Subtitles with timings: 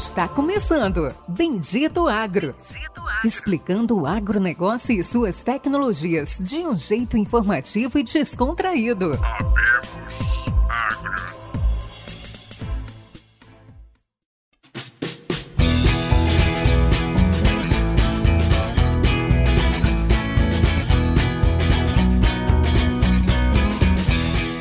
[0.00, 2.54] Está começando Bendito Agro.
[2.54, 3.20] Bendito Agro.
[3.22, 9.12] Explicando o agronegócio e suas tecnologias de um jeito informativo e descontraído.
[9.12, 9.50] Agro.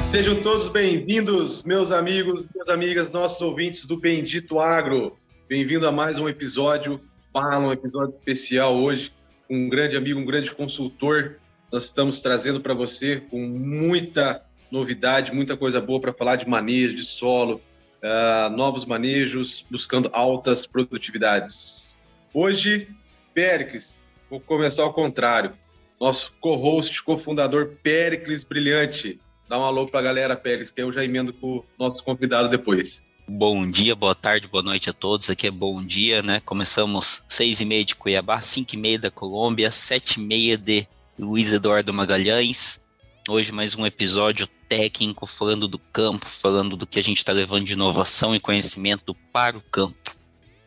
[0.04, 5.18] Sejam todos bem-vindos, meus amigos, minhas amigas, nossos ouvintes do Bendito Agro.
[5.50, 7.02] Bem-vindo a mais um episódio,
[7.34, 9.12] para um episódio especial hoje,
[9.48, 11.38] com um grande amigo, um grande consultor.
[11.72, 16.96] Nós estamos trazendo para você com muita novidade, muita coisa boa para falar de manejo,
[16.96, 17.60] de solo,
[18.04, 21.98] uh, novos manejos, buscando altas produtividades.
[22.32, 22.88] Hoje,
[23.34, 23.98] Péricles,
[24.30, 25.54] vou começar ao contrário.
[26.00, 29.20] Nosso co-host, cofundador Péricles Brilhante
[29.50, 33.02] Dá um alô pra galera, Pérez, que eu já emendo com o nosso convidado depois.
[33.32, 35.30] Bom dia, boa tarde, boa noite a todos.
[35.30, 36.42] Aqui é bom dia, né?
[36.44, 40.88] Começamos seis e meia de Cuiabá, cinco e meia da Colômbia, sete e meia de
[41.18, 42.82] Luiz Eduardo Magalhães.
[43.30, 47.66] Hoje mais um episódio técnico falando do campo, falando do que a gente está levando
[47.66, 49.96] de inovação e conhecimento para o campo.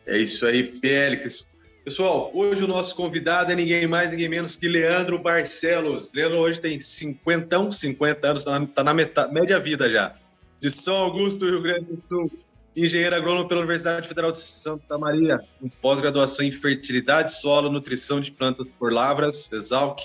[0.07, 1.45] É isso aí, Pélix.
[1.83, 6.13] Pessoal, hoje o nosso convidado é ninguém mais, ninguém menos que Leandro Barcelos.
[6.13, 10.15] Leandro hoje tem 50, 50 anos, está na, tá na metade, média vida já.
[10.61, 12.31] De São Augusto, Rio Grande do Sul.
[12.75, 18.31] Engenheiro agrônomo pela Universidade Federal de Santa Maria, com pós-graduação em fertilidade, solo, nutrição de
[18.31, 19.99] plantas por lavras, Exalc.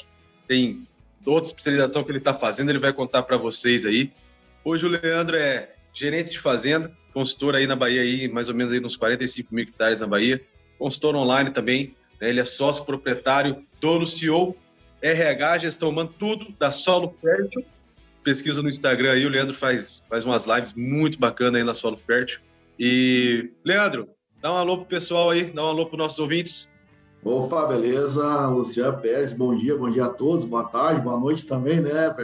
[0.47, 0.87] Tem
[1.25, 4.13] outra especialização que ele está fazendo, ele vai contar para vocês aí.
[4.65, 8.73] Hoje o Leandro é gerente de fazenda, consultor aí na Bahia, aí, mais ou menos
[8.73, 10.43] aí uns 45 mil hectares na Bahia
[10.79, 11.95] consultor online também.
[12.21, 12.31] Né?
[12.31, 14.57] Ele é sócio proprietário, dono, CEO,
[15.03, 17.65] RH, gestão humana, tudo da Solo Fértil.
[18.23, 21.97] Pesquisa no Instagram aí, o Leandro faz, faz umas lives muito bacanas aí na Solo
[21.97, 22.41] Fértil.
[22.79, 24.09] E, Leandro,
[24.41, 26.71] dá um alô pro pessoal aí, dá um alô para nossos ouvintes.
[27.25, 28.47] Opa, beleza?
[28.47, 32.15] Luciano Pérez, bom dia, bom dia a todos, boa tarde, boa noite também, né?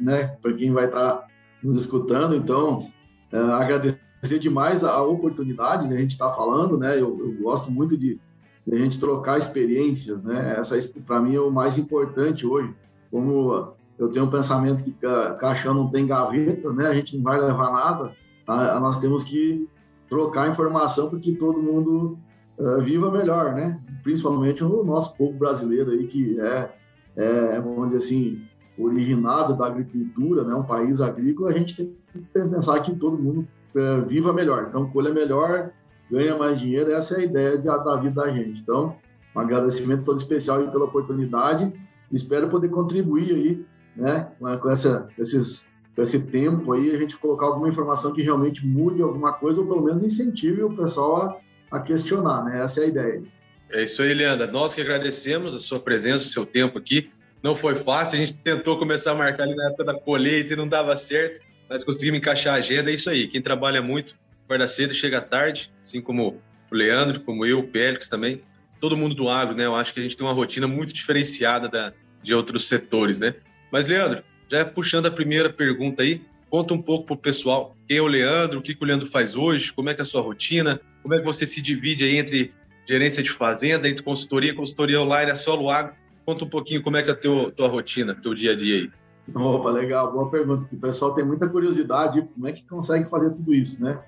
[0.00, 1.26] né para quem vai estar tá
[1.62, 2.34] nos escutando.
[2.34, 2.90] Então,
[3.30, 5.96] é, agradecer demais a oportunidade, né?
[5.96, 6.94] A gente está falando, né?
[6.94, 8.18] Eu, eu, gosto muito de,
[8.66, 10.56] de, a gente trocar experiências, né?
[10.58, 10.74] Essa,
[11.06, 12.74] para mim, é o mais importante hoje.
[13.10, 14.94] Como eu tenho um pensamento que
[15.38, 16.86] caixão não tem gaveta, né?
[16.86, 18.16] A gente não vai levar nada.
[18.46, 19.68] A, nós temos que
[20.08, 22.18] trocar informação para que todo mundo
[22.58, 23.80] uh, viva melhor, né?
[24.02, 26.70] Principalmente o nosso povo brasileiro aí, que é,
[27.16, 28.42] é vamos dizer assim,
[28.78, 30.54] originado da agricultura, né?
[30.54, 34.66] Um país agrícola, a gente tem que pensar que todo mundo é, viva melhor.
[34.68, 35.70] Então, colha melhor,
[36.10, 36.90] ganha mais dinheiro.
[36.90, 38.60] Essa é a ideia de, da vida da gente.
[38.60, 38.96] Então,
[39.34, 41.72] um agradecimento todo especial pela oportunidade.
[42.10, 44.28] Espero poder contribuir aí, né,
[44.60, 49.02] com essa, esses, com esse tempo aí, a gente colocar alguma informação que realmente mude
[49.02, 51.42] alguma coisa ou pelo menos incentive o pessoal
[51.72, 52.62] a, a questionar, né?
[52.62, 53.22] Essa é a ideia.
[53.68, 54.46] É isso aí, Leandra.
[54.46, 57.10] Nós que agradecemos a sua presença, o seu tempo aqui.
[57.42, 60.56] Não foi fácil, a gente tentou começar a marcar ali na época da colheita e
[60.56, 63.28] não dava certo nós conseguimos encaixar a agenda, é isso aí.
[63.28, 68.08] Quem trabalha muito, acorda cedo, chega tarde, assim como o Leandro, como eu, o Pélix
[68.08, 68.40] também,
[68.80, 69.66] todo mundo do agro, né?
[69.66, 71.92] Eu acho que a gente tem uma rotina muito diferenciada da,
[72.22, 73.34] de outros setores, né?
[73.70, 77.98] Mas, Leandro, já puxando a primeira pergunta aí, conta um pouco para o pessoal quem
[77.98, 80.06] é o Leandro, o que, que o Leandro faz hoje, como é que é a
[80.06, 82.52] sua rotina, como é que você se divide aí entre
[82.86, 85.94] gerência de fazenda, entre consultoria, consultoria online, a solo agro.
[86.24, 88.76] Conta um pouquinho como é que é a teu, tua rotina, teu dia a dia
[88.76, 88.90] aí.
[89.34, 90.66] Opa, legal, boa pergunta.
[90.70, 93.98] O pessoal tem muita curiosidade, como é que consegue fazer tudo isso, né?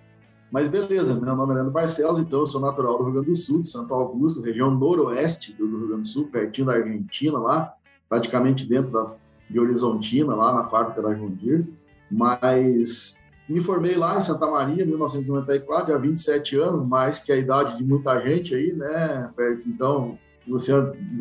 [0.50, 3.36] Mas beleza, meu nome é Leandro Barcelos, então eu sou natural do Rio Grande do
[3.36, 7.72] Sul, de Santo Augusto, região noroeste do Rio Grande do Sul, pertinho da Argentina lá,
[8.08, 9.20] praticamente dentro das,
[9.50, 11.66] de Horizontina, lá na fábrica da Jundir.
[12.10, 17.36] Mas me formei lá em Santa Maria, em 1994, há 27 anos, mais que a
[17.36, 19.66] idade de muita gente aí, né, Pérez?
[19.66, 20.16] Então,
[20.46, 20.72] você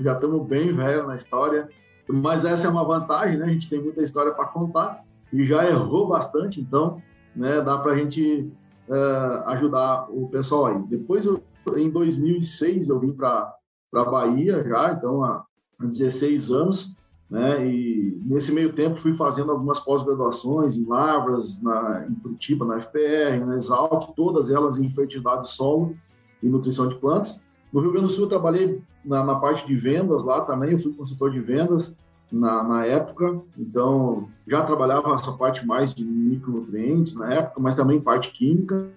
[0.01, 1.67] já estamos bem velho na história.
[2.07, 3.45] Mas essa é uma vantagem, né?
[3.45, 7.01] A gente tem muita história para contar e já errou bastante, então
[7.35, 8.51] né, dá para a gente
[8.87, 10.79] uh, ajudar o pessoal aí.
[10.87, 11.27] Depois,
[11.75, 13.53] em 2006, eu vim para
[13.93, 15.45] a Bahia já, então há
[15.79, 16.97] 16 anos,
[17.29, 17.65] né?
[17.65, 23.45] E nesse meio tempo fui fazendo algumas pós-graduações em Lavras, na, em Curitiba, na FPR,
[23.45, 25.95] na Exalc, todas elas em fertilidade de solo
[26.41, 27.45] e nutrição de plantas.
[27.71, 30.79] No Rio Grande do Sul, eu trabalhei na, na, parte de vendas lá também, eu
[30.79, 31.95] fui consultor de vendas
[32.31, 38.01] na, na, época, então já trabalhava essa parte mais de micronutrientes na época, mas também
[38.01, 38.87] parte química.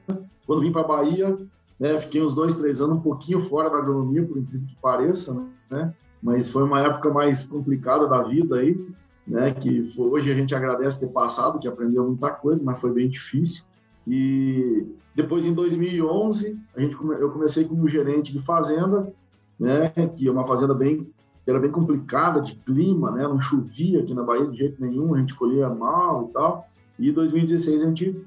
[0.47, 1.39] Quando vim para a Bahia,
[1.79, 5.47] né, fiquei uns dois, três anos um pouquinho fora da agronomia, por incrível que pareça,
[5.71, 5.95] né?
[6.23, 8.79] Mas foi uma época mais complicada da vida aí,
[9.27, 9.53] né?
[9.53, 13.09] Que foi, hoje a gente agradece ter passado, que aprendeu muita coisa, mas foi bem
[13.09, 13.65] difícil.
[14.07, 19.13] E depois, em 2011, a gente, eu comecei como gerente de fazenda,
[19.59, 21.09] né, que é uma fazenda bem
[21.45, 25.19] era bem complicada de clima, né, não chovia aqui na Bahia de jeito nenhum, a
[25.19, 26.69] gente colhia mal e tal.
[26.97, 28.25] E em 2016 a gente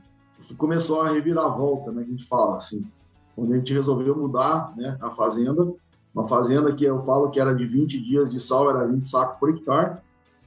[0.58, 2.86] começou a reviravolta, né, a gente fala assim,
[3.38, 5.66] onde a gente resolveu mudar, né, a fazenda,
[6.16, 9.38] uma fazenda que eu falo que era de 20 dias de sal, era 20 sacos
[9.38, 9.98] por hectare,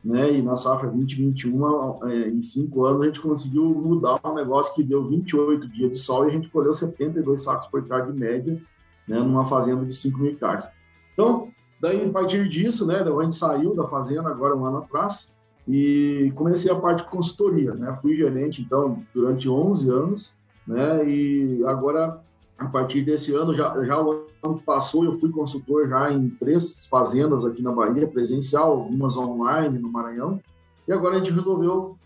[0.02, 0.32] né?
[0.32, 4.82] E na safra 2021, é, em cinco anos, a gente conseguiu mudar um negócio que
[4.82, 8.58] deu 28 dias de sol e a gente colheu 72 sacos por hectare de média,
[9.06, 9.18] né?
[9.18, 10.66] Numa fazenda de 5 mil hectares.
[11.12, 11.48] Então,
[11.78, 13.00] daí, a partir disso, né?
[13.00, 15.34] A gente saiu da fazenda agora um ano atrás
[15.66, 17.94] e comecei a parte de consultoria, né?
[18.00, 20.34] Fui gerente, então, durante 11 anos,
[20.66, 21.06] né?
[21.06, 22.22] E agora
[22.58, 26.28] a partir desse ano, já, já o ano que passou, eu fui consultor já em
[26.28, 30.40] três fazendas aqui na Bahia, presencial, algumas online no Maranhão,
[30.86, 31.96] e agora a gente resolveu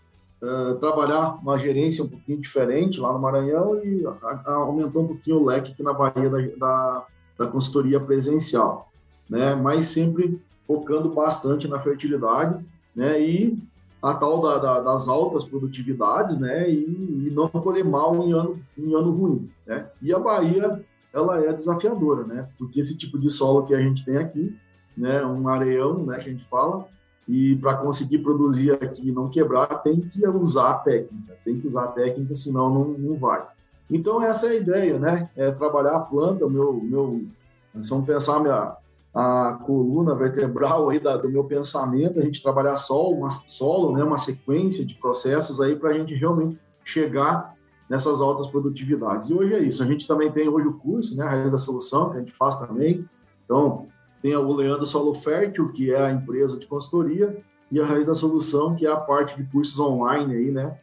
[0.41, 5.07] uh, trabalhar uma gerência um pouquinho diferente lá no Maranhão e a, a, aumentou um
[5.07, 7.05] pouquinho o leque aqui na Bahia da, da,
[7.39, 8.89] da consultoria presencial,
[9.27, 9.55] né?
[9.55, 12.63] mas sempre focando bastante na fertilidade,
[12.95, 13.19] né?
[13.19, 13.57] E
[14.03, 18.59] a tal da, da, das altas produtividades, né, e, e, não colher mal em ano,
[18.77, 19.87] em ano ruim, né.
[20.01, 20.83] E a Bahia,
[21.13, 24.53] ela é desafiadora, né, porque esse tipo de solo que a gente tem aqui,
[24.97, 26.85] né, um areião, né, que a gente fala,
[27.25, 31.65] e para conseguir produzir aqui e não quebrar, tem que usar a técnica, tem que
[31.65, 33.41] usar a técnica, senão não, não vai.
[33.89, 37.25] Então essa é a ideia, né, é trabalhar a planta, meu, meu,
[37.73, 38.75] vamos pensar minha,
[39.13, 44.03] a coluna vertebral aí da, do meu pensamento, a gente trabalhar só uma solo, né,
[44.03, 47.53] uma sequência de processos aí para a gente realmente chegar
[47.87, 49.29] nessas altas produtividades.
[49.29, 49.83] E hoje é isso.
[49.83, 52.31] A gente também tem hoje o curso, né, a Raiz da Solução, que a gente
[52.31, 53.07] faz também.
[53.45, 53.85] Então,
[54.21, 57.37] tem o Leandro Solo Fértil, que é a empresa de consultoria,
[57.71, 60.77] e a Raiz da Solução, que é a parte de cursos online aí, né,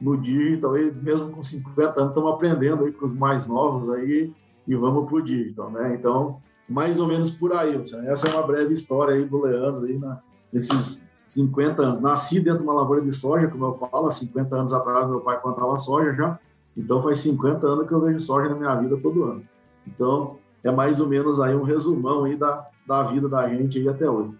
[0.00, 4.32] no digital, aí, mesmo com 50 anos, estamos aprendendo aí com os mais novos aí,
[4.66, 5.94] e vamos para o digital, né?
[5.94, 7.80] Então, mais ou menos por aí.
[8.06, 10.20] Essa é uma breve história aí do Leandro, aí na,
[10.52, 12.00] nesses 50 anos.
[12.00, 15.20] Nasci dentro de uma lavoura de soja, como eu falo, há 50 anos atrás meu
[15.20, 16.38] pai plantava soja já,
[16.76, 19.42] então faz 50 anos que eu vejo soja na minha vida todo ano.
[19.86, 23.88] Então, é mais ou menos aí um resumão aí da, da vida da gente aí
[23.88, 24.32] até hoje.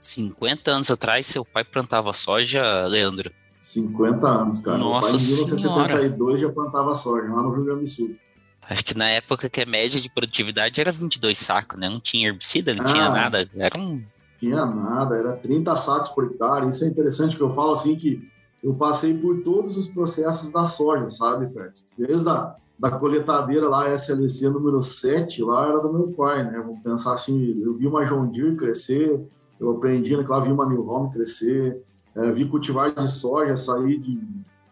[0.00, 3.30] 50 anos atrás, seu pai plantava soja, Leandro?
[3.60, 4.78] 50 anos, cara.
[4.78, 8.16] Nossa meu pai, em 1972 já plantava soja, lá no Rio Grande do Sul.
[8.68, 11.88] Acho que na época que a média de produtividade era 22 sacos, né?
[11.88, 13.48] Não tinha herbicida, não ah, tinha nada.
[13.56, 14.02] Era um...
[14.38, 16.68] Tinha nada, era 30 sacos por hectare.
[16.68, 18.28] Isso é interessante, que eu falo assim que
[18.62, 21.86] eu passei por todos os processos da soja, sabe, Pérez?
[21.96, 26.62] Desde a da coletadeira lá, SLC número 7, lá era do meu pai, né?
[26.64, 29.20] Vamos pensar assim, eu vi uma John Deere crescer,
[29.58, 31.82] eu aprendi, né, lá vi uma New Home crescer,
[32.14, 34.20] é, vi cultivar de soja sair de,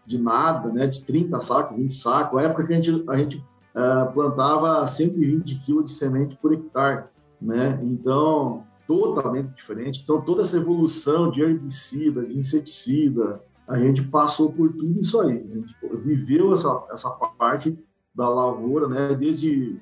[0.07, 0.87] de nada, né?
[0.87, 2.39] De 30 sacos, 20 sacos.
[2.39, 3.45] A época que a gente, a gente
[3.77, 7.05] uh, plantava 120 quilos de semente por hectare,
[7.41, 7.79] né?
[7.83, 10.01] Então, totalmente diferente.
[10.03, 15.45] Então, toda essa evolução de herbicida, de inseticida, a gente passou por tudo isso aí.
[15.51, 15.75] A gente
[16.05, 17.79] viveu essa, essa parte
[18.15, 19.15] da lavoura, né?
[19.15, 19.79] Desde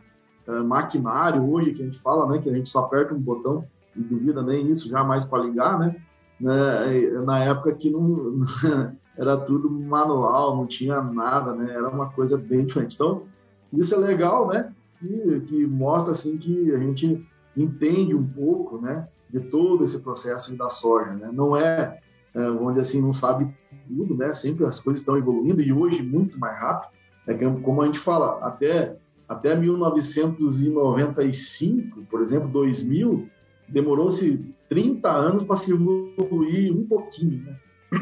[0.48, 2.38] uh, maquinário, hoje, que a gente fala, né?
[2.38, 3.64] Que a gente só aperta um botão
[3.94, 5.94] e duvida nem isso jamais para ligar, né?
[6.40, 7.10] né?
[7.24, 8.44] Na época que não,
[9.16, 11.72] era tudo manual, não tinha nada, né?
[11.72, 12.94] Era uma coisa bem diferente.
[12.94, 13.22] Então,
[13.80, 14.72] isso é legal, né?
[14.98, 17.26] Que, que mostra assim que a gente
[17.56, 19.08] entende um pouco, né?
[19.28, 21.30] De todo esse processo da soja, né?
[21.32, 21.98] Não é,
[22.34, 23.52] é vamos dizer assim, não sabe
[23.88, 24.32] tudo, né?
[24.32, 26.92] Sempre as coisas estão evoluindo e hoje muito mais rápido.
[27.26, 33.26] É que, como a gente fala, até até 1995, por exemplo, 2000,
[33.66, 37.56] demorou-se 30 anos para se evoluir um pouquinho, né?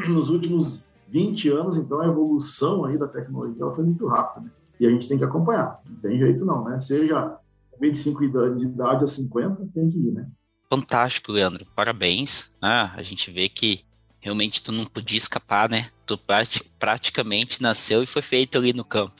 [0.09, 4.51] Nos últimos 20 anos, então, a evolução aí da tecnologia ela foi muito rápida, né?
[4.79, 5.79] E a gente tem que acompanhar.
[5.85, 6.79] Não tem jeito não, né?
[6.79, 7.37] Seja
[7.79, 10.27] 25 de idade ou 50, tem que ir, né?
[10.69, 11.65] Fantástico, Leandro.
[11.75, 12.53] Parabéns.
[12.61, 13.85] Ah, a gente vê que
[14.19, 15.87] realmente tu não podia escapar, né?
[16.05, 16.19] Tu
[16.79, 19.15] praticamente nasceu e foi feito ali no campo.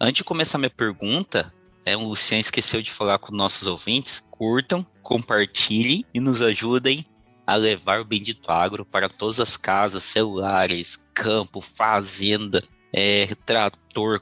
[0.00, 1.52] Antes de começar minha pergunta,
[1.84, 4.26] é, o Luciano esqueceu de falar com nossos ouvintes.
[4.30, 7.06] Curtam, compartilhem e nos ajudem
[7.46, 12.60] a levar o Bendito Agro para todas as casas, celulares, campo, fazenda,
[12.92, 13.24] é,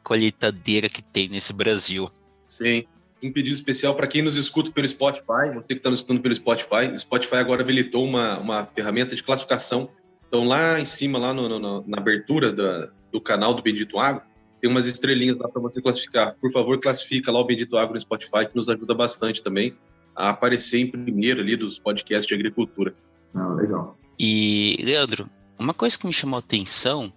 [0.03, 2.09] colheitadeira que tem nesse Brasil.
[2.49, 2.85] Sim.
[3.23, 6.37] Um pedido especial para quem nos escuta pelo Spotify, você que está nos escutando pelo
[6.37, 6.93] Spotify.
[6.93, 9.89] O Spotify agora habilitou uma, uma ferramenta de classificação.
[10.29, 14.23] Então, lá em cima, lá no, no, na abertura da, do canal do Bendito Agro,
[14.61, 16.35] tem umas estrelinhas lá para você classificar.
[16.41, 19.75] Por favor, classifica lá o Bendito Agro no Spotify, que nos ajuda bastante também
[20.15, 22.95] a aparecer em primeiro ali dos podcasts de agricultura.
[23.35, 23.99] Ah, legal.
[24.19, 25.29] E, Leandro,
[25.59, 27.13] uma coisa que me chamou a atenção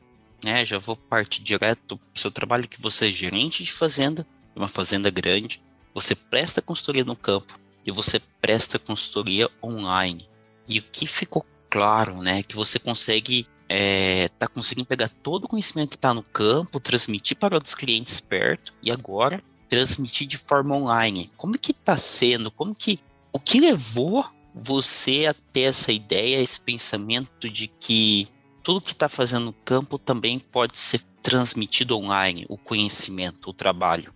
[0.45, 4.25] É, já vou partir direto para o seu trabalho que você é gerente de fazenda,
[4.55, 5.61] uma fazenda grande,
[5.93, 7.53] você presta consultoria no campo
[7.85, 10.29] e você presta consultoria online.
[10.67, 15.47] E o que ficou claro, né, que você consegue é, tá conseguindo pegar todo o
[15.47, 20.75] conhecimento que está no campo, transmitir para outros clientes perto e agora transmitir de forma
[20.75, 21.29] online.
[21.35, 22.49] Como que está sendo?
[22.49, 22.99] Como que
[23.33, 24.25] o que levou
[24.55, 28.27] você a ter essa ideia, esse pensamento de que
[28.67, 34.11] tudo que está fazendo no campo também pode ser transmitido online, o conhecimento, o trabalho?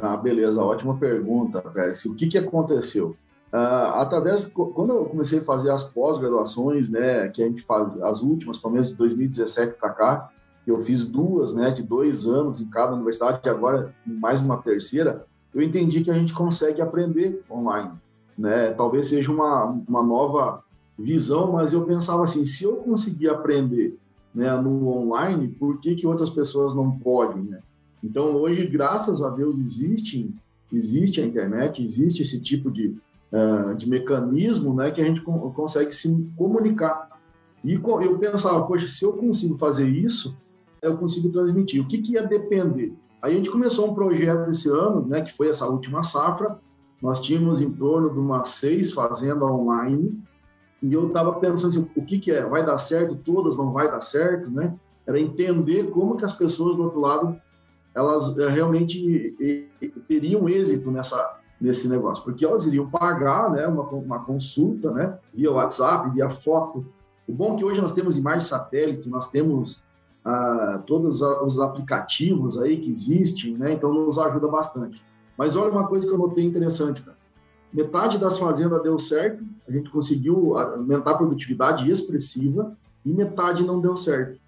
[0.00, 2.04] Ah, beleza, ótima pergunta, Pérez.
[2.04, 3.16] O que, que aconteceu?
[3.52, 8.22] Uh, através, quando eu comecei a fazer as pós-graduações, né, que a gente faz, as
[8.22, 10.30] últimas, pelo menos de 2017 para cá,
[10.64, 15.26] eu fiz duas, né, de dois anos em cada universidade, e agora mais uma terceira,
[15.52, 17.90] eu entendi que a gente consegue aprender online,
[18.38, 20.62] né, talvez seja uma, uma nova
[20.98, 23.98] visão, mas eu pensava assim, se eu conseguir aprender,
[24.34, 27.60] né, no online, por que que outras pessoas não podem, né?
[28.02, 30.32] Então, hoje, graças a Deus, existe,
[30.72, 32.96] existe a internet, existe esse tipo de,
[33.30, 37.10] uh, de mecanismo né, que a gente consegue se comunicar.
[37.62, 40.36] E eu pensava, poxa, se eu consigo fazer isso,
[40.80, 41.82] eu consigo transmitir.
[41.82, 42.94] O que, que ia depender?
[43.20, 46.58] Aí a gente começou um projeto esse ano, né, que foi essa última safra.
[47.02, 50.18] Nós tínhamos em torno de umas seis fazendas online.
[50.82, 52.44] E eu estava pensando assim, o que, que é?
[52.46, 53.14] Vai dar certo?
[53.14, 54.74] Todas não vai dar certo, né?
[55.06, 57.40] Era entender como que as pessoas do outro lado
[57.94, 59.34] elas eh, realmente
[60.06, 65.52] teriam êxito nessa nesse negócio, porque elas iriam pagar, né, uma, uma consulta, né, via
[65.52, 66.86] WhatsApp, via foto.
[67.28, 69.84] O bom é que hoje nós temos imagem satélite, nós temos
[70.24, 75.02] ah, todos os aplicativos aí que existem, né, então nos ajuda bastante.
[75.36, 77.18] Mas olha uma coisa que eu notei interessante, cara.
[77.72, 83.80] Metade das fazendas deu certo, a gente conseguiu aumentar a produtividade expressiva e metade não
[83.80, 84.40] deu certo.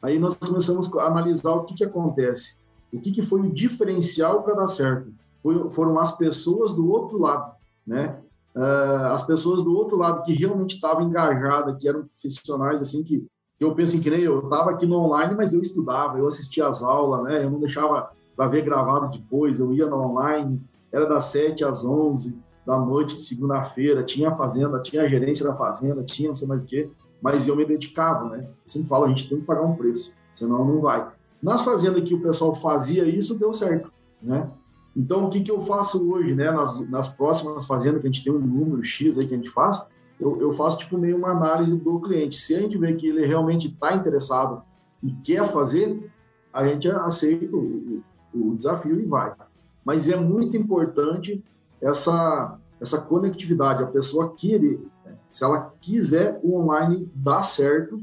[0.00, 2.58] Aí nós começamos a analisar o que, que acontece
[2.92, 5.12] o que, que foi o diferencial para dar certo?
[5.42, 7.52] Foi, foram as pessoas do outro lado,
[7.86, 8.18] né?
[8.54, 13.24] Uh, as pessoas do outro lado que realmente estavam engajadas, que eram profissionais, assim, que,
[13.60, 16.66] eu penso em que nem eu, estava aqui no online, mas eu estudava, eu assistia
[16.66, 17.44] às aulas, né?
[17.44, 20.60] Eu não deixava para ver gravado depois, eu ia no online,
[20.92, 25.42] era das 7 às 11 da noite de segunda-feira, tinha a fazenda, tinha a gerência
[25.42, 26.90] da fazenda, tinha não sei mais o quê,
[27.22, 28.46] mas eu me dedicava, né?
[28.66, 31.10] Sempre falo, a gente tem que pagar um preço, senão não vai.
[31.42, 33.90] Nas fazendas que o pessoal fazia isso, deu certo,
[34.22, 34.50] né?
[34.94, 36.50] Então, o que, que eu faço hoje, né?
[36.50, 39.48] Nas, nas próximas fazendas que a gente tem um número X aí que a gente
[39.48, 39.88] faz,
[40.20, 42.38] eu, eu faço tipo meio uma análise do cliente.
[42.38, 44.62] Se a gente vê que ele realmente está interessado
[45.02, 46.12] e quer fazer,
[46.52, 48.02] a gente aceita o,
[48.34, 49.32] o desafio e vai.
[49.82, 51.42] Mas é muito importante
[51.80, 54.80] essa, essa conectividade, a pessoa querer.
[55.28, 58.00] Se ela quiser, o online dá certo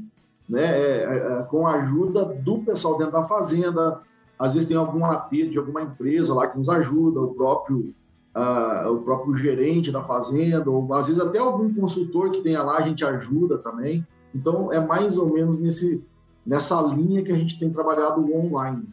[0.48, 4.00] né, é, é, é, com a ajuda do pessoal dentro da fazenda.
[4.38, 7.94] Às vezes tem algum AT de alguma empresa lá que nos ajuda, o próprio,
[8.34, 12.78] uh, o próprio gerente da fazenda, ou às vezes até algum consultor que tenha lá,
[12.78, 14.06] a gente ajuda também.
[14.34, 16.04] Então, é mais ou menos nesse,
[16.44, 18.86] nessa linha que a gente tem trabalhado online.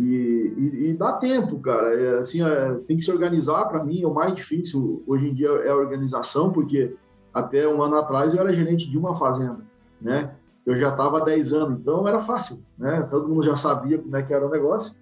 [0.00, 1.92] E, e, e dá tempo, cara.
[1.92, 3.66] É, assim, é, tem que se organizar.
[3.66, 6.94] Para mim, o mais difícil hoje em dia é a organização, porque
[7.34, 9.60] até um ano atrás eu era gerente de uma fazenda,
[10.00, 10.34] né?
[10.66, 13.02] eu já estava há 10 anos, então era fácil, né?
[13.10, 14.94] Todo mundo já sabia como é que era o negócio.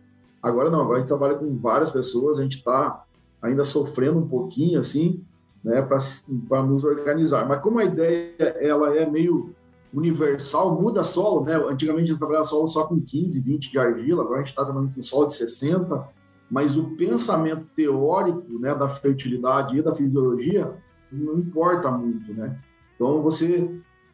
[0.43, 3.05] Agora não, agora a gente trabalha com várias pessoas, a gente está
[3.43, 5.23] ainda sofrendo um pouquinho, assim,
[5.62, 7.47] né, para nos organizar.
[7.47, 9.55] Mas como a ideia ela é meio
[9.92, 11.54] universal, muda solo, né?
[11.54, 14.64] Antigamente a gente trabalhava solo só com 15, 20 de argila, agora a gente está
[14.64, 16.09] trabalhando com solo de 60,
[16.50, 20.73] mas o pensamento teórico, né, da fertilidade e da fisiologia
[21.11, 22.59] não importa muito, né?
[22.95, 23.71] Então você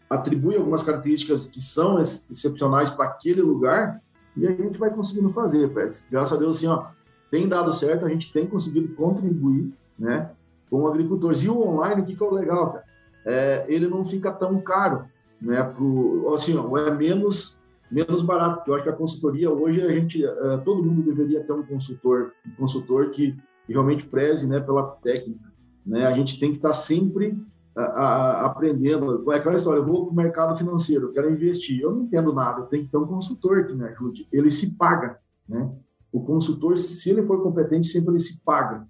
[0.09, 4.01] atribui algumas características que são excepcionais para aquele lugar
[4.37, 6.07] e a gente vai conseguindo fazer, Pérez.
[6.11, 6.87] Graças a Deus, assim, ó,
[7.31, 10.31] tem dado certo, a gente tem conseguido contribuir, né,
[10.71, 11.43] com agricultores.
[11.43, 12.85] E o online, o que, que é o legal, cara?
[13.27, 15.07] É, ele não fica tão caro,
[15.41, 19.93] né, pro, assim, ó, é menos menos barato, eu acho que a consultoria hoje a
[19.93, 23.37] gente, é, todo mundo deveria ter um consultor, um consultor que
[23.69, 25.53] realmente preze, né, pela técnica,
[25.87, 26.05] né?
[26.07, 27.39] A gente tem que estar sempre
[27.77, 29.31] a, a, aprendendo.
[29.31, 32.63] É aquela história, eu vou para o mercado financeiro, quero investir, eu não entendo nada,
[32.63, 34.27] tenho que ter um consultor que me ajude.
[34.33, 35.71] Ele se paga, né?
[36.13, 38.87] O consultor, se ele for competente, sempre ele se paga.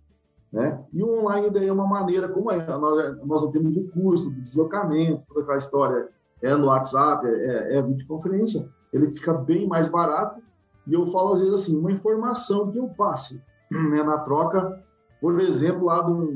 [0.53, 0.79] Né?
[0.93, 4.31] E o online daí é uma maneira, como é, nós, nós não temos o custo
[4.31, 6.09] do deslocamento, toda aquela história
[6.45, 10.43] é no WhatsApp, é, é videoconferência, ele fica bem mais barato.
[10.87, 14.83] E eu falo às vezes assim, uma informação que eu passe né, na troca,
[15.21, 16.35] por exemplo, lá de um,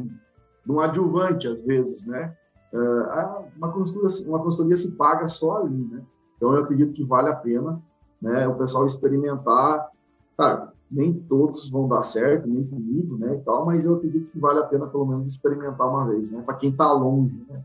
[0.65, 2.35] de um adjuvante, às vezes, né?
[2.73, 6.03] Uh, uma, consultoria, uma consultoria se paga só ali, né?
[6.37, 7.81] Então, eu acredito que vale a pena
[8.21, 9.88] né, o pessoal experimentar.
[10.37, 14.38] Cara, nem todos vão dar certo, nem comigo, né, e tal, mas eu acredito que
[14.38, 17.62] vale a pena pelo menos experimentar uma vez, né, para quem está longe, né.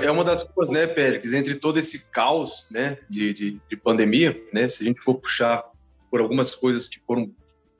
[0.00, 3.76] É, é uma das coisas, né, Péricles, entre todo esse caos, né, de, de, de,
[3.76, 5.64] pandemia, né, se a gente for puxar
[6.10, 7.30] por algumas coisas que foram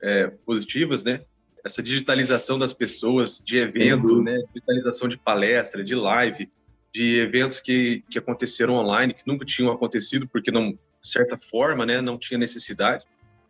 [0.01, 1.21] é, positivas, né,
[1.63, 6.49] essa digitalização das pessoas, de evento, né, digitalização de palestra, de live,
[6.93, 11.85] de eventos que, que aconteceram online, que nunca tinham acontecido, porque não, de certa forma,
[11.85, 13.03] né, não tinha necessidade.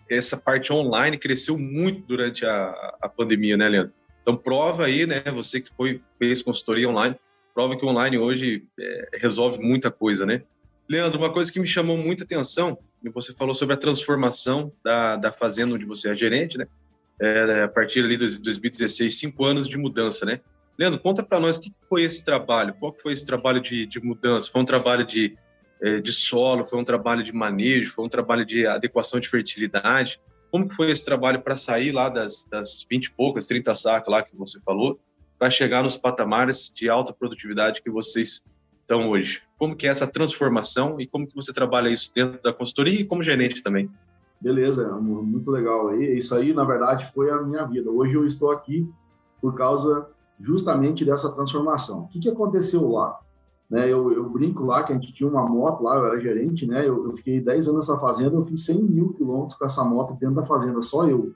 [0.10, 3.93] Essa parte online cresceu muito durante a, a pandemia, né, Leandro?
[4.22, 7.15] Então, prova aí, né, você que foi, fez consultoria online,
[7.53, 10.43] prova que online hoje é, resolve muita coisa, né?
[10.89, 12.77] Leandro, uma coisa que me chamou muita atenção,
[13.13, 16.67] você falou sobre a transformação da, da fazenda onde você é gerente, né?
[17.22, 20.41] É, a partir ali de 2016, cinco anos de mudança, né?
[20.77, 24.03] Leandro, conta para nós o que foi esse trabalho, qual foi esse trabalho de, de
[24.03, 24.51] mudança?
[24.51, 25.36] Foi um trabalho de,
[25.81, 30.19] é, de solo, foi um trabalho de manejo, foi um trabalho de adequação de fertilidade?
[30.51, 34.24] Como foi esse trabalho para sair lá das, das 20 e poucas, 30 sacas lá
[34.24, 35.00] que você falou,
[35.44, 38.46] para chegar nos patamares de alta produtividade que vocês
[38.80, 39.42] estão hoje.
[39.58, 43.04] Como que é essa transformação e como que você trabalha isso dentro da consultoria e
[43.04, 43.92] como gerente também?
[44.40, 46.18] Beleza, muito legal aí.
[46.18, 47.92] Isso aí, na verdade, foi a minha vida.
[47.92, 48.90] Hoje eu estou aqui
[49.42, 50.08] por causa
[50.40, 52.04] justamente dessa transformação.
[52.04, 53.20] O que, que aconteceu lá?
[53.70, 56.66] Né, eu, eu, brinco lá que a gente tinha uma moto lá, eu era gerente,
[56.66, 56.88] né?
[56.88, 60.14] Eu, eu fiquei 10 anos nessa fazenda, eu fiz 100 mil quilômetros com essa moto
[60.14, 61.36] dentro da fazenda, só eu.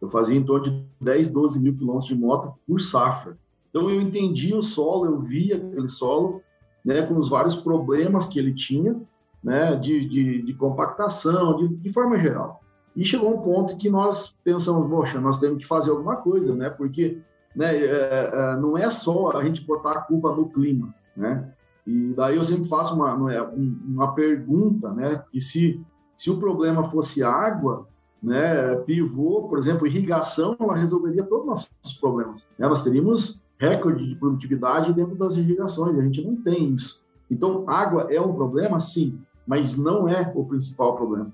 [0.00, 3.36] Eu fazia em torno de 10, 12 mil quilômetros de moto por safra.
[3.70, 6.42] Então eu entendi o solo, eu via aquele solo,
[6.84, 9.00] né, com os vários problemas que ele tinha,
[9.42, 12.62] né, de, de, de compactação, de, de, forma geral.
[12.96, 16.70] E chegou um ponto que nós pensamos, poxa, nós temos que fazer alguma coisa, né,
[16.70, 17.18] porque
[17.54, 21.52] né, é, é, não é só a gente botar a culpa no clima, né,
[21.86, 25.80] e daí eu sempre faço uma, uma pergunta, né, que se,
[26.16, 27.86] se o problema fosse água,
[28.22, 31.48] né, pivô, por exemplo, irrigação, ela resolveria todos os
[31.82, 32.46] nossos problemas.
[32.58, 32.66] Né?
[32.68, 35.98] Nós teríamos recorde de produtividade dentro das irrigações.
[35.98, 37.04] A gente não tem isso.
[37.30, 41.32] Então, água é um problema, sim, mas não é o principal problema.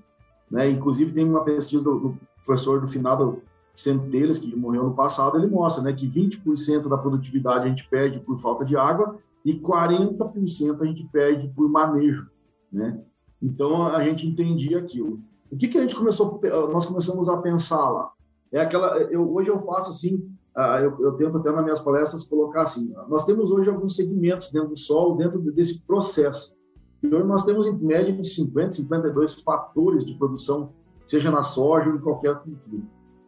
[0.49, 0.69] Né?
[0.69, 3.41] Inclusive, tem uma pesquisa do, do professor do finado
[3.73, 8.19] Centelhas, que morreu no passado, ele mostra né, que 20% da produtividade a gente perde
[8.19, 12.27] por falta de água e 40% a gente perde por manejo.
[12.71, 13.01] Né?
[13.41, 15.19] Então, a gente entendia aquilo.
[15.55, 18.11] O que, que a gente começou, nós começamos a pensar lá?
[18.51, 22.27] É aquela, eu, hoje eu faço assim, ah, eu, eu, tento até nas minhas palestras
[22.27, 26.53] colocar assim, nós temos hoje alguns segmentos dentro do solo, dentro desse processo.
[27.01, 30.73] E hoje nós temos em média de 50, 52 fatores de produção,
[31.07, 32.83] seja na soja ou em qualquer cultura.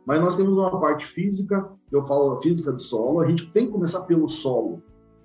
[0.06, 3.72] Mas nós temos uma parte física, eu falo física do solo, a gente tem que
[3.72, 4.82] começar pelo solo.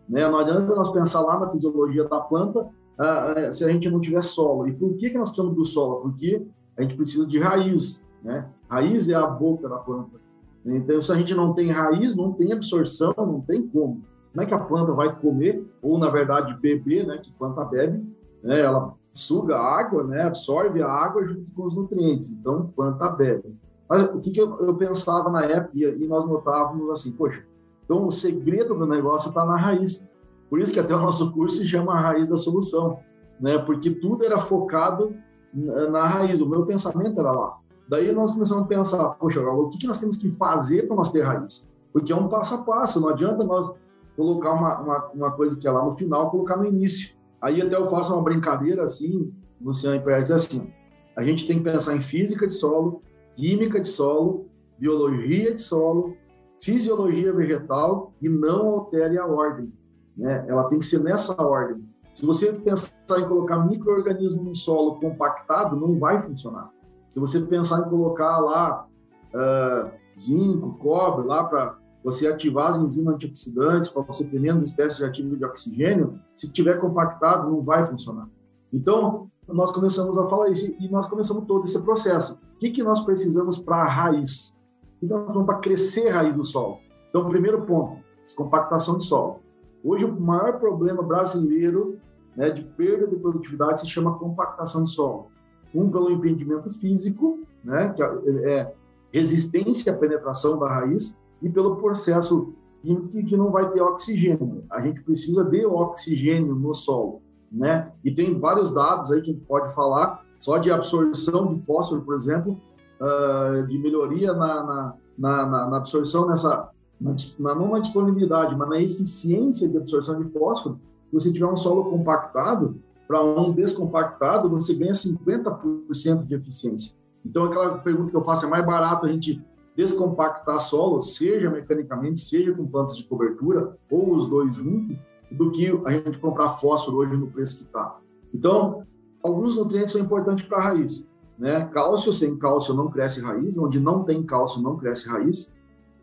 [0.09, 0.29] Né?
[0.29, 4.23] Não adianta nós pensar lá na fisiologia da planta uh, se a gente não tiver
[4.23, 4.69] solo.
[4.69, 6.03] E por que, que nós precisamos do solo?
[6.03, 8.09] Porque a gente precisa de raiz.
[8.23, 8.47] Né?
[8.69, 10.23] Raiz é a boca da planta.
[10.65, 14.03] Então, se a gente não tem raiz, não tem absorção, não tem como.
[14.33, 18.03] Como é que a planta vai comer, ou na verdade beber, né, que planta bebe,
[18.43, 23.09] né, ela suga a água, né, absorve a água junto com os nutrientes, então planta
[23.11, 23.55] bebe.
[23.87, 27.45] Mas o que, que eu, eu, pensava na época, e nós notávamos assim, poxa,
[27.85, 30.09] então o segredo do negócio está na raiz.
[30.49, 33.01] Por isso que até o nosso curso se chama a raiz da solução,
[33.39, 35.15] né, porque tudo era focado
[35.53, 37.59] na, raiz, o meu pensamento era lá.
[37.89, 41.23] Daí nós começamos a pensar, poxa, o que nós temos que fazer para nós ter
[41.23, 41.71] raiz?
[41.93, 43.71] Porque é um passo a passo, não adianta nós
[44.17, 47.15] colocar uma, uma, uma coisa que é lá no final, colocar no início.
[47.41, 50.73] Aí até eu faço uma brincadeira assim, Luciano Impérios, assim,
[51.17, 53.03] a gente tem que pensar em física de solo,
[53.37, 54.47] química de solo,
[54.79, 56.17] biologia de solo,
[56.61, 59.73] fisiologia vegetal e não altere a ordem.
[60.17, 60.45] Né?
[60.49, 61.85] Ela tem que ser nessa ordem.
[62.13, 66.71] Se você pensar em colocar microorganismo no solo compactado, não vai funcionar.
[67.09, 68.87] Se você pensar em colocar lá
[69.35, 74.99] uh, zinco, cobre, lá para você ativar as enzimas antioxidantes, para você ter menos espécies
[74.99, 78.29] de ativo de oxigênio, se tiver compactado, não vai funcionar.
[78.73, 82.39] Então, nós começamos a falar isso e nós começamos todo esse processo.
[82.57, 84.59] O que, que nós precisamos para a raiz?
[84.97, 86.79] O que nós vamos para crescer a raiz do solo?
[87.09, 88.03] Então, primeiro ponto,
[88.37, 89.41] compactação de solo.
[89.85, 91.99] Hoje, o maior problema brasileiro
[92.37, 95.27] né, de perda de produtividade se chama compactação de solo.
[95.75, 98.09] Um pelo impedimento físico, né, que é,
[98.45, 98.75] é
[99.13, 104.65] resistência à penetração da raiz, e pelo processo químico que não vai ter oxigênio.
[104.71, 107.91] A gente precisa de oxigênio no solo, né?
[108.05, 112.03] E tem vários dados aí que a gente pode falar, só de absorção de fósforo,
[112.03, 112.61] por exemplo,
[113.01, 116.71] uh, de melhoria na, na, na, na, absorção nessa,
[117.03, 120.81] na, não na disponibilidade, mas na eficiência de absorção de fósforo,
[121.13, 126.97] você tiver um solo compactado, para um descompactado, você ganha 50% de eficiência.
[127.25, 129.45] Então, aquela pergunta que eu faço, é mais barato a gente
[129.77, 134.97] descompactar solo, seja mecanicamente, seja com plantas de cobertura, ou os dois juntos,
[135.31, 137.99] do que a gente comprar fósforo hoje no preço que está.
[138.35, 138.83] Então,
[139.23, 141.07] alguns nutrientes são importantes para a raiz.
[141.39, 141.65] Né?
[141.67, 145.55] Cálcio, sem cálcio não cresce raiz, onde não tem cálcio não cresce raiz.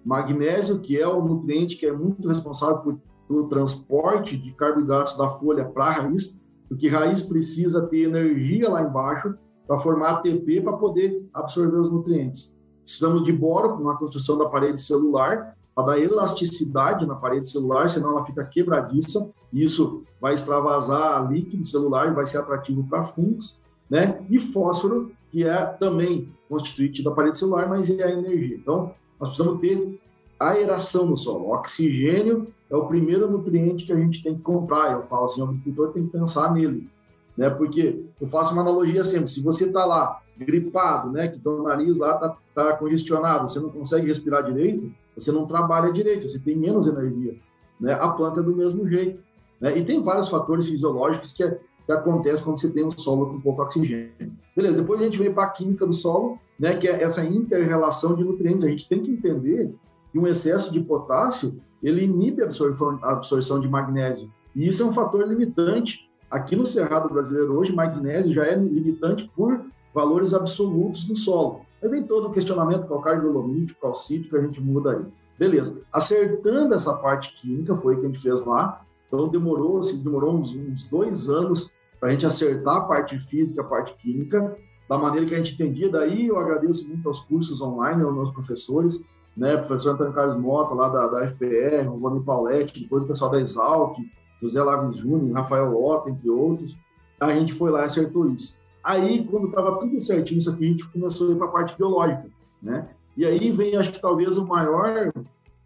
[0.05, 5.29] Magnésio, que é o nutriente que é muito responsável por, pelo transporte de carboidratos da
[5.29, 9.35] folha para a raiz, porque raiz precisa ter energia lá embaixo
[9.67, 12.55] para formar ATP para poder absorver os nutrientes.
[12.83, 18.12] Precisamos de boro na construção da parede celular, para dar elasticidade na parede celular, senão
[18.12, 23.59] ela fica quebradiça, e isso vai extravasar líquido celular e vai ser atrativo para fungos,
[23.89, 24.25] né?
[24.29, 28.57] E fósforo, que é também constituinte da parede celular, mas é a energia.
[28.57, 29.99] Então, nós precisamos ter
[30.39, 31.45] aeração no solo.
[31.45, 34.93] O oxigênio é o primeiro nutriente que a gente tem que comprar.
[34.93, 36.89] Eu falo assim, o agricultor tem que pensar nele,
[37.38, 37.49] né?
[37.49, 41.97] Porque eu faço uma analogia sempre, se você está lá gripado, né, que o nariz
[41.97, 46.55] lá está tá congestionado, você não consegue respirar direito, você não trabalha direito, você tem
[46.55, 47.36] menos energia,
[47.79, 47.93] né?
[47.93, 49.21] A planta é do mesmo jeito,
[49.60, 49.77] né?
[49.77, 53.41] E tem vários fatores fisiológicos que, é, que acontecem quando você tem um solo com
[53.41, 54.12] pouco oxigênio.
[54.56, 58.15] Beleza, depois a gente vem para a química do solo, né, que é essa inter-relação
[58.15, 58.63] de nutrientes.
[58.63, 59.73] A gente tem que entender
[60.12, 64.32] que um excesso de potássio ele inibe a absorção, de magnésio.
[64.56, 66.08] E isso é um fator limitante.
[66.30, 71.62] Aqui no Cerrado brasileiro hoje, magnésio já é limitante por valores absolutos no solo.
[71.82, 75.06] Aí vem todo o questionamento calcário dolomítico, calcítico, a gente muda aí.
[75.39, 75.82] Beleza.
[75.91, 78.82] Acertando essa parte química, foi o que a gente fez lá.
[79.08, 83.62] Então demorou, assim, demorou uns, uns dois anos para a gente acertar a parte física,
[83.62, 84.57] a parte química,
[84.88, 85.91] da maneira que a gente entendia.
[85.91, 90.73] Daí eu agradeço muito aos cursos online, aos meus professores, né, professor Antônio Carlos Mota,
[90.73, 93.97] lá da, da FPR, Rony Pauletti, depois o pessoal da Exalc,
[94.41, 96.77] José Laves Júnior, Rafael Lota, entre outros.
[97.19, 98.57] A gente foi lá e acertou isso.
[98.83, 101.77] Aí, quando estava tudo certinho, isso aqui, a gente começou a ir para a parte
[101.77, 102.29] biológica,
[102.62, 102.89] né?
[103.15, 105.12] E aí vem, acho que talvez o maior,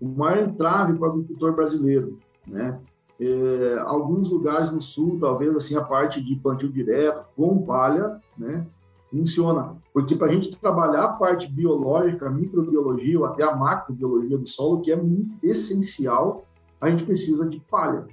[0.02, 2.18] o maior entrave para o agricultor brasileiro,
[2.48, 2.80] né?
[3.20, 8.66] É, alguns lugares no sul, talvez assim a parte de plantio direto com palha, né?
[9.12, 14.40] Funciona, porque para a gente trabalhar a parte biológica, a microbiologia ou até a macrobiologia
[14.40, 16.46] do solo, que é muito essencial,
[16.82, 18.08] a gente precisa de palha.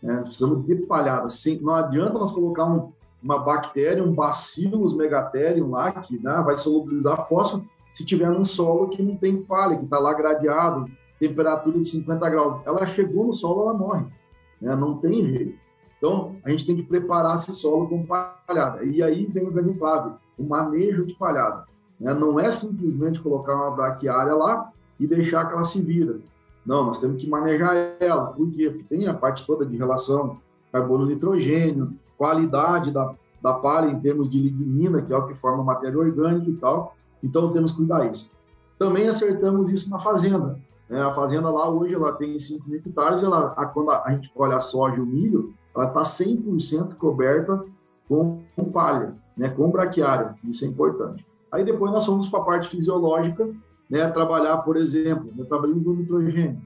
[0.00, 0.20] Né?
[0.22, 1.28] Precisamos de palhada.
[1.28, 6.56] Sem, não adianta nós colocar um, uma bactéria, um bacillus megatherium lá, que né, vai
[6.56, 11.78] solubilizar fósforo, se tiver num solo que não tem palha, que está lá gradeado, temperatura
[11.78, 12.62] de 50 graus.
[12.66, 14.04] Ela chegou no solo, ela morre.
[14.64, 14.74] Né?
[14.74, 15.58] Não tem jeito.
[15.98, 18.82] Então, a gente tem que preparar esse solo com palhada.
[18.82, 21.64] E aí vem o grande entrave, o manejo de palhada.
[22.00, 22.12] Né?
[22.14, 26.18] Não é simplesmente colocar uma braquiária lá e deixar que ela se vira.
[26.64, 28.26] Não, nós temos que manejar ela.
[28.26, 28.70] Por quê?
[28.70, 30.38] Porque tem a parte toda de relação
[30.72, 35.98] carbono-nitrogênio, qualidade da, da palha em termos de lignina, que é o que forma matéria
[35.98, 36.96] orgânica e tal.
[37.22, 38.30] Então, temos que cuidar isso.
[38.78, 40.58] Também acertamos isso na fazenda.
[40.88, 41.00] Né?
[41.00, 43.22] A fazenda lá, hoje, ela tem 5 mil hectares.
[43.22, 46.94] Ela, a, quando a, a gente colhe a soja e o milho, ela está 100%
[46.94, 47.64] coberta
[48.08, 49.48] com, com palha, né?
[49.48, 50.34] com braquiária.
[50.44, 51.26] Isso é importante.
[51.50, 53.48] Aí depois nós fomos para a parte fisiológica,
[53.88, 54.08] né?
[54.10, 55.44] trabalhar, por exemplo, né?
[55.44, 56.60] trabalhando com nitrogênio.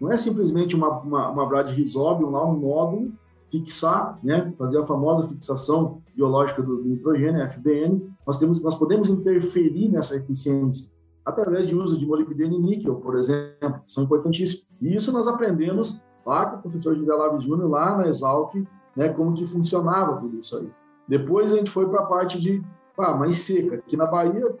[0.00, 3.12] Não é simplesmente uma, uma, uma brade rhizobium lá, um nódulo,
[3.52, 9.90] fixar, né, fazer a famosa fixação biológica do, nitrogênio, FBN, nós, temos, nós podemos interferir
[9.90, 10.90] nessa eficiência
[11.24, 14.66] através de uso de molibdênio e níquel, por exemplo, que são importantíssimos.
[14.80, 18.54] E isso nós aprendemos lá com o professor José Laves Júnior, lá na Exalc,
[18.96, 20.70] né, como que funcionava tudo isso aí.
[21.06, 22.62] Depois a gente foi para a parte de
[22.98, 23.76] ah, mais seca.
[23.76, 24.54] Aqui na Bahia,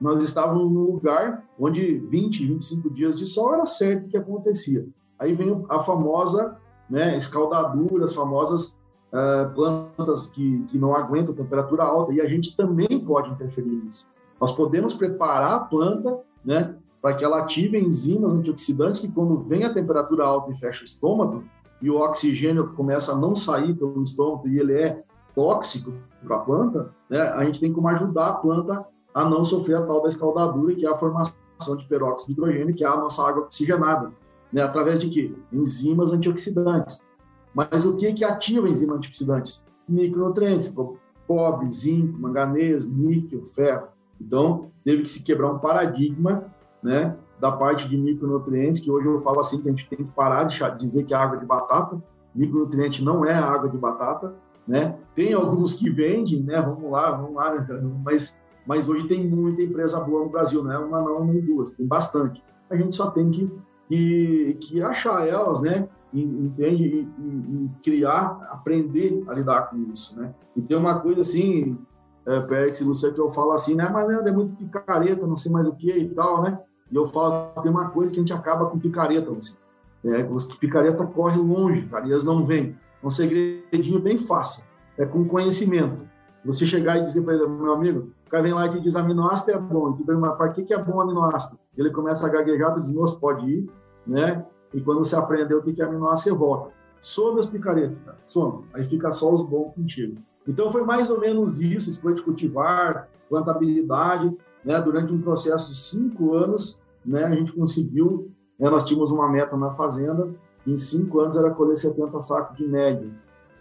[0.00, 4.86] nós estávamos num lugar onde 20, 25 dias de sol era certo que acontecia.
[5.18, 6.56] Aí vem a famosa
[6.88, 8.80] né, escaldadura, as famosas
[9.12, 14.08] uh, plantas que, que não aguentam temperatura alta, e a gente também pode interferir nisso.
[14.42, 19.62] Nós podemos preparar a planta né, para que ela ative enzimas antioxidantes que, quando vem
[19.62, 21.44] a temperatura alta e fecha o estômago,
[21.80, 25.92] e o oxigênio começa a não sair pelo estômago e ele é tóxico
[26.26, 29.86] para a planta, né, a gente tem como ajudar a planta a não sofrer a
[29.86, 33.22] tal da escaldadura, que é a formação de peróxido de hidrogênio, que é a nossa
[33.24, 34.10] água oxigenada
[34.52, 35.32] né, através de quê?
[35.52, 37.08] Enzimas antioxidantes.
[37.54, 39.64] Mas o que, que ativa enzimas antioxidantes?
[39.88, 43.91] Micronutrientes, como cobre, zinco, manganês, níquel, ferro.
[44.24, 46.44] Então, teve que se quebrar um paradigma
[46.82, 50.12] né, da parte de micronutrientes, que hoje eu falo assim, que a gente tem que
[50.12, 52.02] parar de dizer que é água de batata.
[52.34, 54.34] Micronutriente não é água de batata,
[54.66, 54.96] né?
[55.14, 56.60] Tem alguns que vendem, né?
[56.62, 57.64] Vamos lá, vamos lá, né?
[58.04, 61.72] mas, mas hoje tem muita empresa boa no Brasil, não é uma não, nem duas,
[61.72, 62.42] tem bastante.
[62.70, 63.50] A gente só tem que
[63.92, 65.88] que, que achar elas, né?
[66.14, 66.84] Entende?
[66.84, 70.34] E, e, e, criar, aprender a lidar com isso, né?
[70.56, 71.78] E tem uma coisa assim,
[72.26, 73.88] é, Pérez e Luciano, que eu falo assim, né?
[73.88, 76.58] Mas Leandro, é muito picareta, não sei mais o que e tal, né?
[76.90, 79.56] E eu falo, tem uma coisa que a gente acaba com picareta, assim.
[80.04, 80.26] É,
[80.58, 82.76] picareta corre longe, cara, e eles não vêm.
[83.02, 84.64] É um segredinho bem fácil.
[84.98, 86.10] É com conhecimento.
[86.44, 89.52] Você chegar e dizer para ele, meu amigo, o cara vem lá e diz aminoácido
[89.52, 89.92] é bom.
[89.92, 91.58] E tu pergunta, para que, que é bom aminoácido?
[91.76, 93.70] Ele começa a gaguejar, tu diz, moço, pode ir,
[94.06, 94.44] né?
[94.74, 96.70] E quando você aprendeu o que é aminoácido, você volta.
[97.00, 98.18] Some os picaretas, cara.
[98.26, 98.64] some.
[98.74, 100.20] Aí fica só os bons contigo.
[100.46, 104.80] Então foi mais ou menos isso, escolha de cultivar, plantabilidade, né?
[104.80, 107.24] Durante um processo de cinco anos, né?
[107.24, 108.68] A gente conseguiu, né?
[108.70, 110.28] nós tínhamos uma meta na fazenda,
[110.66, 113.10] em cinco anos era colher 70 sacos de média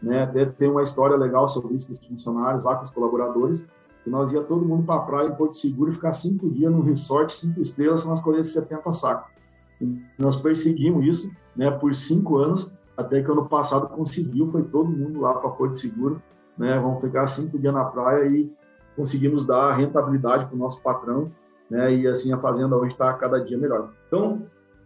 [0.02, 0.24] né?
[0.24, 3.68] Até tem uma história legal sobre isso com os funcionários lá, com os colaboradores,
[4.04, 6.72] que nós ia todo mundo para a praia em Porto Seguro e ficar cinco dias
[6.72, 9.32] num resort, cinco estrelas, nós colhemos 70 sacos.
[10.18, 15.22] Nós perseguimos isso, né, por cinco anos, até que ano passado conseguiu, foi todo mundo
[15.22, 16.22] lá para Porto Seguro,
[16.58, 18.52] né, vamos ficar cinco dias na praia e
[18.96, 21.32] conseguimos dar rentabilidade para o nosso patrão,
[21.70, 23.92] né, e assim a fazenda hoje está cada dia melhor.
[24.08, 24.44] Então,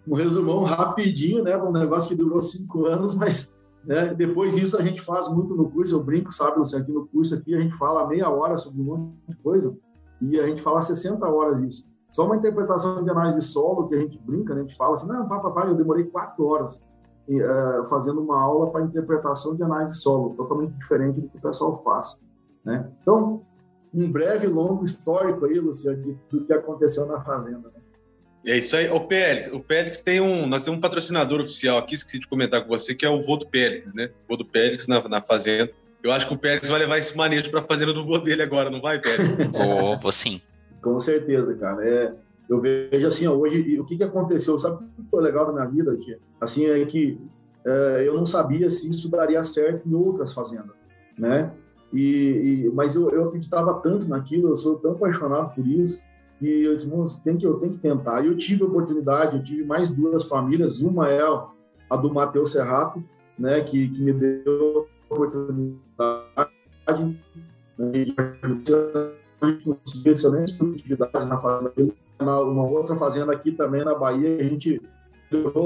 [0.08, 4.14] um resumão rapidinho, né, um negócio que durou cinco anos, mas né?
[4.14, 7.36] Depois disso a gente faz muito no curso, eu brinco, sabe, Luciano, aqui no curso
[7.36, 9.76] aqui a gente fala meia hora sobre um monte de coisa
[10.22, 11.88] e a gente fala 60 horas disso.
[12.12, 14.62] Só uma interpretação de análise de solo que a gente brinca, né?
[14.62, 16.82] a gente fala assim, não, papai, eu demorei quatro horas
[17.30, 21.42] uh, fazendo uma aula para interpretação de análise de solo, totalmente diferente do que o
[21.42, 22.22] pessoal faz.
[22.64, 22.90] Né?
[23.02, 23.42] Então,
[23.94, 27.70] um breve, longo histórico aí, Luciano, do que aconteceu na fazenda.
[27.74, 27.82] Né?
[28.48, 28.90] É isso aí.
[28.90, 30.46] O Pélix, o Pélix tem um.
[30.46, 33.38] Nós temos um patrocinador oficial aqui, esqueci de comentar com você, que é o vô
[33.38, 34.12] do Pélix, né?
[34.26, 35.72] O vô do Pélix na, na fazenda.
[36.04, 38.44] Eu acho que o Pélix vai levar esse manejo para a fazenda do vô dele
[38.44, 39.24] agora, não vai, Pélix?
[39.58, 40.40] vou, vou sim.
[40.80, 41.84] Com certeza, cara.
[41.84, 42.14] É,
[42.50, 44.60] eu vejo assim, ó, hoje, o que, que aconteceu?
[44.60, 46.20] Sabe o que foi legal na minha vida, tia?
[46.40, 47.20] Assim, é que
[47.66, 50.76] é, eu não sabia se isso daria certo em outras fazendas,
[51.18, 51.52] né?
[51.92, 56.04] E, e, mas eu, eu acreditava tanto naquilo, eu sou tão apaixonado por isso,
[56.42, 58.24] e eu disse, tem que, eu tenho que tentar.
[58.24, 61.22] E eu tive a oportunidade, eu tive mais duas famílias, uma é
[61.90, 63.04] a do Matheus Serrato,
[63.40, 65.80] né, que, que me deu a oportunidade
[67.78, 68.06] né,
[70.04, 71.94] de excelentes produtividades na fazenda dele.
[72.20, 74.82] Uma outra fazenda aqui também na Bahia, a gente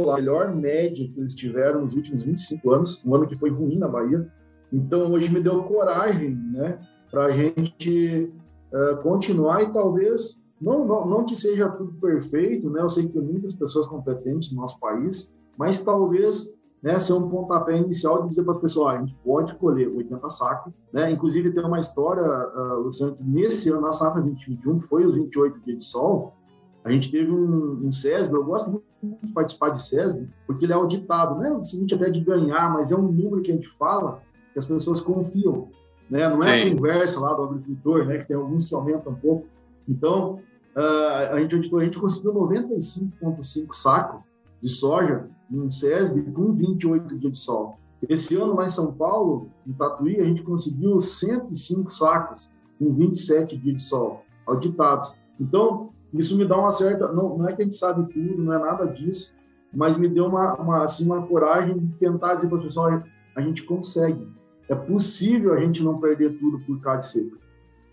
[0.10, 3.78] a melhor média que eles tiveram nos últimos 25 anos, um ano que foi ruim
[3.78, 4.28] na Bahia.
[4.72, 6.80] Então, hoje me deu coragem, né,
[7.12, 8.32] para a gente
[8.72, 12.82] uh, continuar e talvez não, não, não que seja tudo perfeito, né?
[12.82, 17.30] Eu sei que tem muitas pessoas competentes no nosso país, mas talvez né, ser um
[17.30, 21.12] pontapé inicial de dizer para as pessoas, a gente pode colher 80 sacos, né?
[21.12, 25.16] Inclusive tem uma história, uh, Luciano, que nesse ano, na safra 2021, que foi os
[25.16, 26.36] 28 dias de sol,
[26.84, 30.74] a gente teve um, um SESB, eu gosto muito de participar de SESB, porque ele
[30.74, 31.52] é auditado, né?
[31.52, 34.22] O seguinte até de ganhar, mas é um número que a gente fala
[34.54, 35.70] que as pessoas confiam,
[36.10, 36.28] né?
[36.28, 38.20] Não é a conversa lá do agricultor, né?
[38.20, 39.48] Que tem alguns que aumentam um pouco.
[39.88, 40.40] Então,
[40.76, 44.22] uh, a, gente, a gente conseguiu 95,5 sacos
[44.62, 47.80] de soja num SESB com 28 dias de sol.
[48.08, 53.58] Esse ano, lá em São Paulo, em Tatuí, a gente conseguiu 105 sacos com 27
[53.58, 55.16] dias de sol, auditados.
[55.40, 57.12] Então, isso me dá uma certa...
[57.12, 59.34] Não, não é que a gente sabe tudo, não é nada disso,
[59.74, 63.04] mas me deu uma, uma, assim, uma coragem de tentar dizer para o pessoal,
[63.36, 64.28] a gente consegue.
[64.68, 67.38] É possível a gente não perder tudo por causa de seca.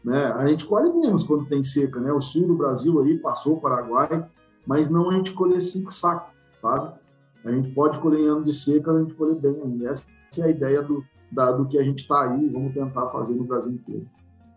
[0.05, 0.25] Né?
[0.33, 2.13] A gente colhe menos quando tem seca, né?
[2.13, 4.25] O sul do Brasil aí passou o Paraguai,
[4.65, 6.95] mas não a gente colher cinco sacos, sabe?
[7.45, 9.87] A gente pode colher em ano de seca, a gente colher bem.
[9.87, 10.07] Essa
[10.39, 13.45] é a ideia do, da, do que a gente está aí, vamos tentar fazer no
[13.45, 14.07] Brasil inteiro.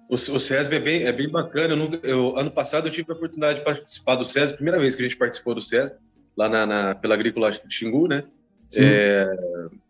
[0.10, 1.74] O, o SESB é bem, é bem bacana.
[1.74, 4.96] Eu, nunca, eu, ano passado eu tive a oportunidade de participar do SESB, primeira vez
[4.96, 5.96] que a gente participou do SESB,
[6.36, 8.24] lá na, na pela Agrícola Xingu, né?
[8.76, 9.28] É,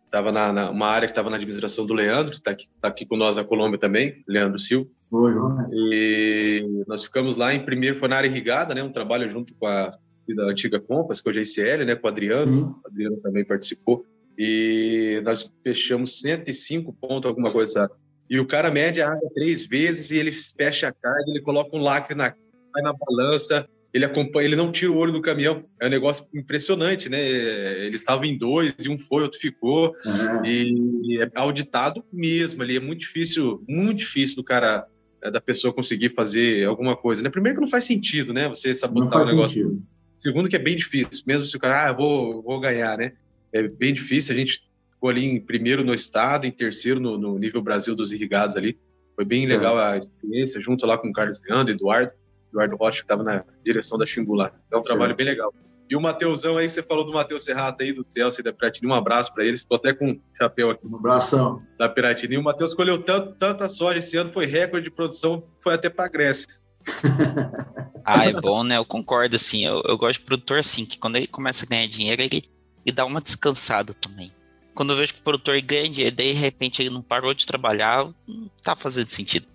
[0.04, 2.88] estava na, na, uma área que estava na administração do Leandro, que está aqui, tá
[2.88, 4.88] aqui com nós a Colômbia também, Leandro Silva.
[5.10, 5.32] Oi,
[5.72, 8.82] E nós ficamos lá em primeiro, foi na área irrigada, né?
[8.82, 9.90] Um trabalho junto com a
[10.34, 11.96] da antiga Compass, com a GCL, né?
[11.96, 12.52] Com o Adriano.
[12.52, 12.62] Sim.
[12.62, 14.04] O Adriano também participou.
[14.38, 17.90] E nós fechamos 105 pontos, alguma coisa.
[18.30, 21.76] E o cara mede a água três vezes e ele fecha a carga, ele coloca
[21.76, 22.32] um lacre na,
[22.76, 25.64] na balança, ele acompanha, ele não tira o olho do caminhão.
[25.80, 27.20] É um negócio impressionante, né?
[27.20, 29.88] Eles estavam em dois e um foi, outro ficou.
[29.88, 30.46] Uhum.
[30.46, 32.76] E é auditado mesmo ali.
[32.76, 34.86] É muito difícil, muito difícil do cara
[35.20, 37.22] é, da pessoa conseguir fazer alguma coisa.
[37.22, 37.30] Né?
[37.30, 38.48] Primeiro que não faz sentido, né?
[38.48, 39.64] Você sabotar o negócio.
[39.64, 39.82] Sentido.
[40.16, 43.12] Segundo que é bem difícil, mesmo se o cara, ah, vou, vou ganhar, né?
[43.52, 44.34] É bem difícil.
[44.34, 44.62] A gente
[45.00, 48.78] ficou ali em primeiro no estado, em terceiro no, no nível Brasil dos irrigados ali.
[49.16, 49.58] Foi bem certo.
[49.58, 52.12] legal a experiência, junto lá com o Carlos Leandro, Eduardo,
[52.50, 54.52] Eduardo Rocha, que estava na direção da Xingu lá.
[54.70, 54.86] É um certo.
[54.86, 55.52] trabalho bem legal.
[55.88, 58.94] E o Mateusão aí, você falou do Matheus Serrata aí, do Chelsea da Piratini, um
[58.94, 59.60] abraço para eles.
[59.60, 60.86] Estou até com um chapéu aqui.
[60.86, 61.62] Um abração.
[61.78, 62.36] Da Piratini.
[62.36, 66.08] O Matheus colheu tanto, tanta soja esse ano, foi recorde de produção, foi até para
[66.08, 66.54] Grécia.
[68.04, 68.76] ah, é bom, né?
[68.76, 69.66] Eu concordo, assim.
[69.66, 72.44] Eu, eu gosto de produtor assim, que quando ele começa a ganhar dinheiro, ele,
[72.86, 74.32] ele dá uma descansada também.
[74.74, 78.50] Quando eu vejo que o produtor daí de repente ele não parou de trabalhar, não
[78.62, 79.46] tá fazendo sentido.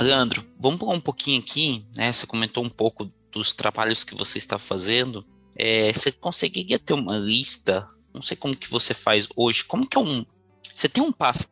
[0.00, 2.12] Leandro, vamos pular um pouquinho aqui, né?
[2.12, 5.24] Você comentou um pouco dos trabalhos que você está fazendo.
[5.54, 7.86] É, você conseguiria ter uma lista?
[8.12, 9.62] Não sei como que você faz hoje.
[9.62, 10.24] Como que é um.
[10.74, 11.46] Você tem um passo.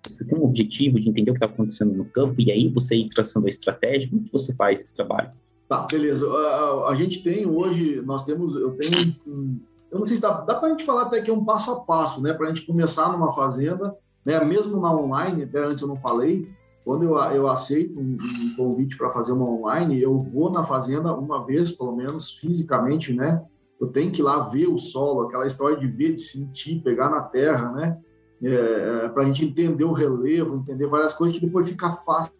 [0.48, 3.50] Objetivo de entender o que está acontecendo no campo e aí você ir traçando a
[3.50, 4.08] estratégia.
[4.10, 5.30] Como que você faz esse trabalho?
[5.68, 6.26] Tá, beleza.
[6.26, 8.92] A, a gente tem hoje, nós temos, eu tenho
[9.26, 9.58] um,
[9.90, 11.70] eu não sei se dá, dá para a gente falar até que é um passo
[11.72, 12.32] a passo, né?
[12.32, 14.42] Para a gente começar numa fazenda, né?
[14.44, 16.48] Mesmo na online, até antes eu não falei,
[16.84, 21.14] quando eu, eu aceito um, um convite para fazer uma online, eu vou na fazenda
[21.14, 23.42] uma vez, pelo menos, fisicamente, né?
[23.80, 27.08] Eu tenho que ir lá ver o solo, aquela história de ver, de sentir, pegar
[27.08, 27.98] na terra, né?
[28.42, 32.32] É, é para a gente entender o relevo, entender várias coisas que depois fica fácil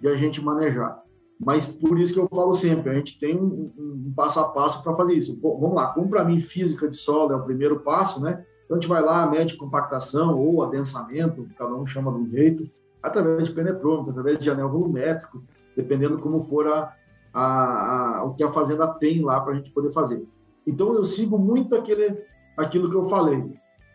[0.00, 1.02] de a gente manejar.
[1.44, 4.82] Mas por isso que eu falo sempre, a gente tem um, um, passo a passo
[4.82, 5.36] para fazer isso.
[5.36, 8.44] Bom, vamos lá, como para mim física de solo é o primeiro passo, né?
[8.64, 12.70] Então a gente vai lá, mede compactação ou adensamento, cada um chama de um jeito
[13.02, 15.42] através de penetrômetro, através de anel volumétrico,
[15.76, 16.94] dependendo como for a,
[17.34, 20.24] a, a o que a fazenda tem lá para a gente poder fazer.
[20.64, 22.22] Então eu sigo muito aquele,
[22.56, 23.52] aquilo que eu falei: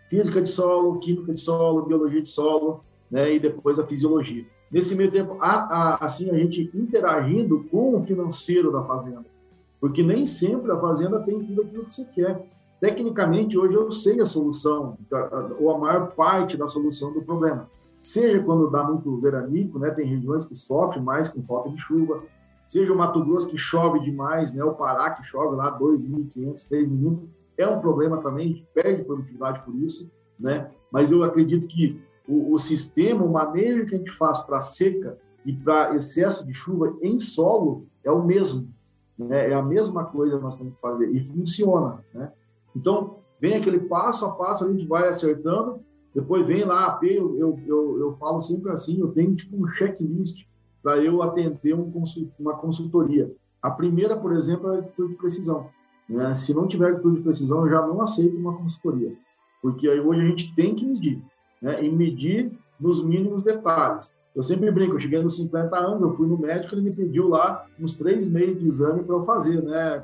[0.07, 4.45] física de solo, química de solo, biologia de solo, né, e depois a fisiologia.
[4.71, 9.25] Nesse meio tempo, a, a, assim a gente interagindo com o financeiro da fazenda,
[9.79, 12.47] porque nem sempre a fazenda tem tudo aquilo que você quer.
[12.79, 14.97] Tecnicamente, hoje eu sei a solução,
[15.59, 17.69] ou a maior parte da solução do problema
[18.07, 22.23] seja quando dá muito veranico, né, tem regiões que sofrem mais com falta de chuva,
[22.65, 26.89] seja o Mato Grosso que chove demais, né, o Pará que chove lá 2.500, 3
[26.89, 32.01] minutos, é um problema também, gente perde produtividade por isso, né, mas eu acredito que
[32.27, 36.53] o, o sistema, o manejo que a gente faz para seca e para excesso de
[36.53, 38.69] chuva em solo é o mesmo,
[39.17, 42.31] né, é a mesma coisa que nós temos que fazer e funciona, né.
[42.75, 45.81] Então, vem aquele passo a passo, a gente vai acertando
[46.17, 50.47] depois vem lá, eu, eu, eu, eu falo sempre assim, eu tenho tipo um checklist
[50.81, 51.93] para eu atender um
[52.39, 53.31] uma consultoria.
[53.61, 55.69] A primeira, por exemplo, é de precisão.
[56.09, 56.33] Né?
[56.35, 59.13] Se não tiver atitude de precisão, eu já não aceito uma consultoria.
[59.61, 61.21] Porque aí hoje a gente tem que medir.
[61.61, 61.83] Né?
[61.83, 64.17] E medir nos mínimos detalhes.
[64.35, 67.27] Eu sempre brinco, eu cheguei nos 50 anos, eu fui no médico, ele me pediu
[67.27, 70.03] lá uns três meses de exame para eu fazer, né?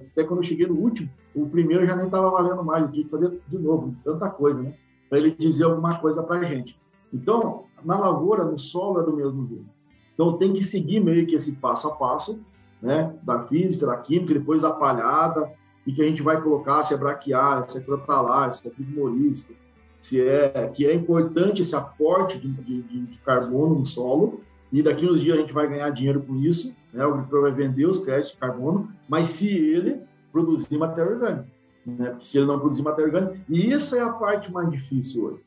[0.00, 3.04] Até quando eu cheguei no último, o primeiro já nem estava valendo mais, eu tinha
[3.04, 4.72] que fazer de novo, tanta coisa, né?
[5.08, 6.78] para ele dizer alguma coisa para a gente.
[7.12, 9.66] Então, na lavoura, no solo é do mesmo jeito.
[10.14, 12.40] Então, tem que seguir meio que esse passo a passo,
[12.80, 15.50] né, da física, da química, depois a palhada,
[15.86, 19.52] e que a gente vai colocar se é braquiária, se é crotalar, se é primorista,
[20.00, 24.40] se é que é importante esse aporte de, de, de, carbono no solo,
[24.72, 27.52] e daqui uns dias a gente vai ganhar dinheiro com isso, né, o agricultor vai
[27.52, 30.00] vender os créditos de carbono, mas se ele
[30.32, 32.10] produzir matéria orgânica né?
[32.10, 35.46] Porque se ele não produzir matéria orgânica, e isso é a parte mais difícil hoje.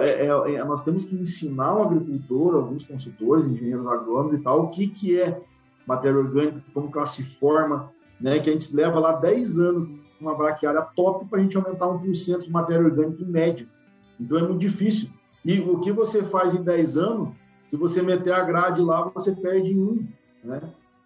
[0.00, 4.64] É, é, é, nós temos que ensinar o agricultor, alguns consultores, engenheiros agrônomos e tal,
[4.64, 5.42] o que, que é
[5.86, 8.38] matéria orgânica, como que ela se forma, né?
[8.38, 9.88] Que a gente leva lá 10 anos
[10.20, 13.68] uma braquiária top para a gente aumentar 1% de matéria orgânica em média.
[14.18, 15.10] Então é muito difícil.
[15.44, 17.28] E o que você faz em 10 anos,
[17.68, 20.06] se você meter a grade lá, você perde em um.
[20.42, 20.60] Né?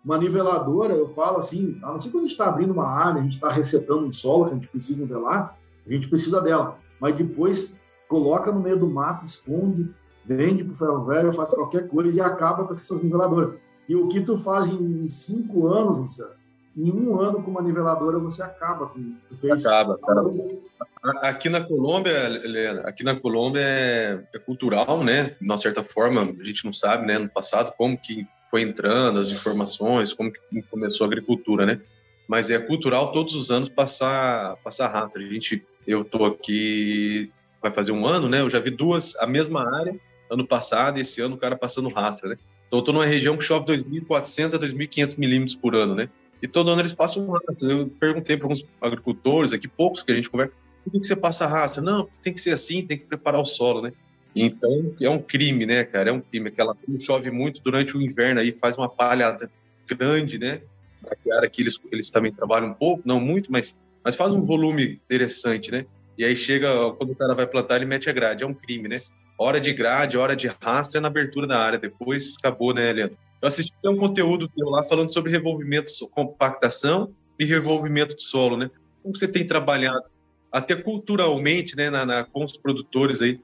[0.05, 3.21] Uma niveladora, eu falo assim, a não ser quando a gente está abrindo uma área,
[3.21, 6.79] a gente está recetando um solo que a gente precisa nivelar, a gente precisa dela.
[7.01, 9.91] Mas depois coloca no meio do mato, esconde,
[10.25, 13.55] vende para o ferro velho, faz qualquer coisa e acaba com essas niveladoras.
[13.89, 16.33] E o que tu faz em cinco anos, Luciano,
[16.77, 21.29] em um ano com uma niveladora você acaba com tu fez acaba cara.
[21.29, 26.21] aqui na Colômbia Helena, aqui na Colômbia é, é, cultural né de uma certa forma
[26.23, 30.63] a gente não sabe né no passado como que foi entrando, as informações, como que
[30.71, 31.81] começou a agricultura, né?
[32.27, 35.19] Mas é cultural todos os anos passar passar rato.
[35.19, 38.41] A gente, eu tô aqui vai fazer um ano, né?
[38.41, 39.99] Eu já vi duas a mesma área
[40.31, 42.39] ano passado e esse ano o cara passando rastro, né?
[42.69, 46.09] Então eu tô numa região que chove 2.400 a 2.500 milímetros por ano, né?
[46.41, 47.71] E todo ano eles passam rastro.
[47.71, 50.53] Eu perguntei para alguns agricultores aqui, poucos que a gente conversa,
[50.85, 51.83] por que você passa rastro?
[51.83, 53.93] Não, tem que ser assim, tem que preparar o solo, né?
[54.35, 56.11] Então, é um crime, né, cara?
[56.11, 56.49] É um crime.
[56.49, 59.51] Aquela chove muito durante o inverno aí, faz uma palhada
[59.87, 60.61] grande, né?
[61.05, 64.43] A área que eles, eles também trabalham um pouco, não muito, mas, mas faz um
[64.43, 65.87] volume interessante, né?
[66.17, 68.45] E aí chega, quando o cara vai plantar, ele mete a grade.
[68.45, 69.03] É um crime, né?
[69.39, 71.79] Hora de grade, hora de rastro é na abertura da área.
[71.79, 73.17] Depois acabou, né, Leandro?
[73.41, 78.69] Eu assisti um conteúdo teu lá falando sobre revolvimento, compactação e revolvimento de solo, né?
[79.03, 80.05] Como você tem trabalhado
[80.51, 83.41] até culturalmente, né, na, na, com os produtores aí,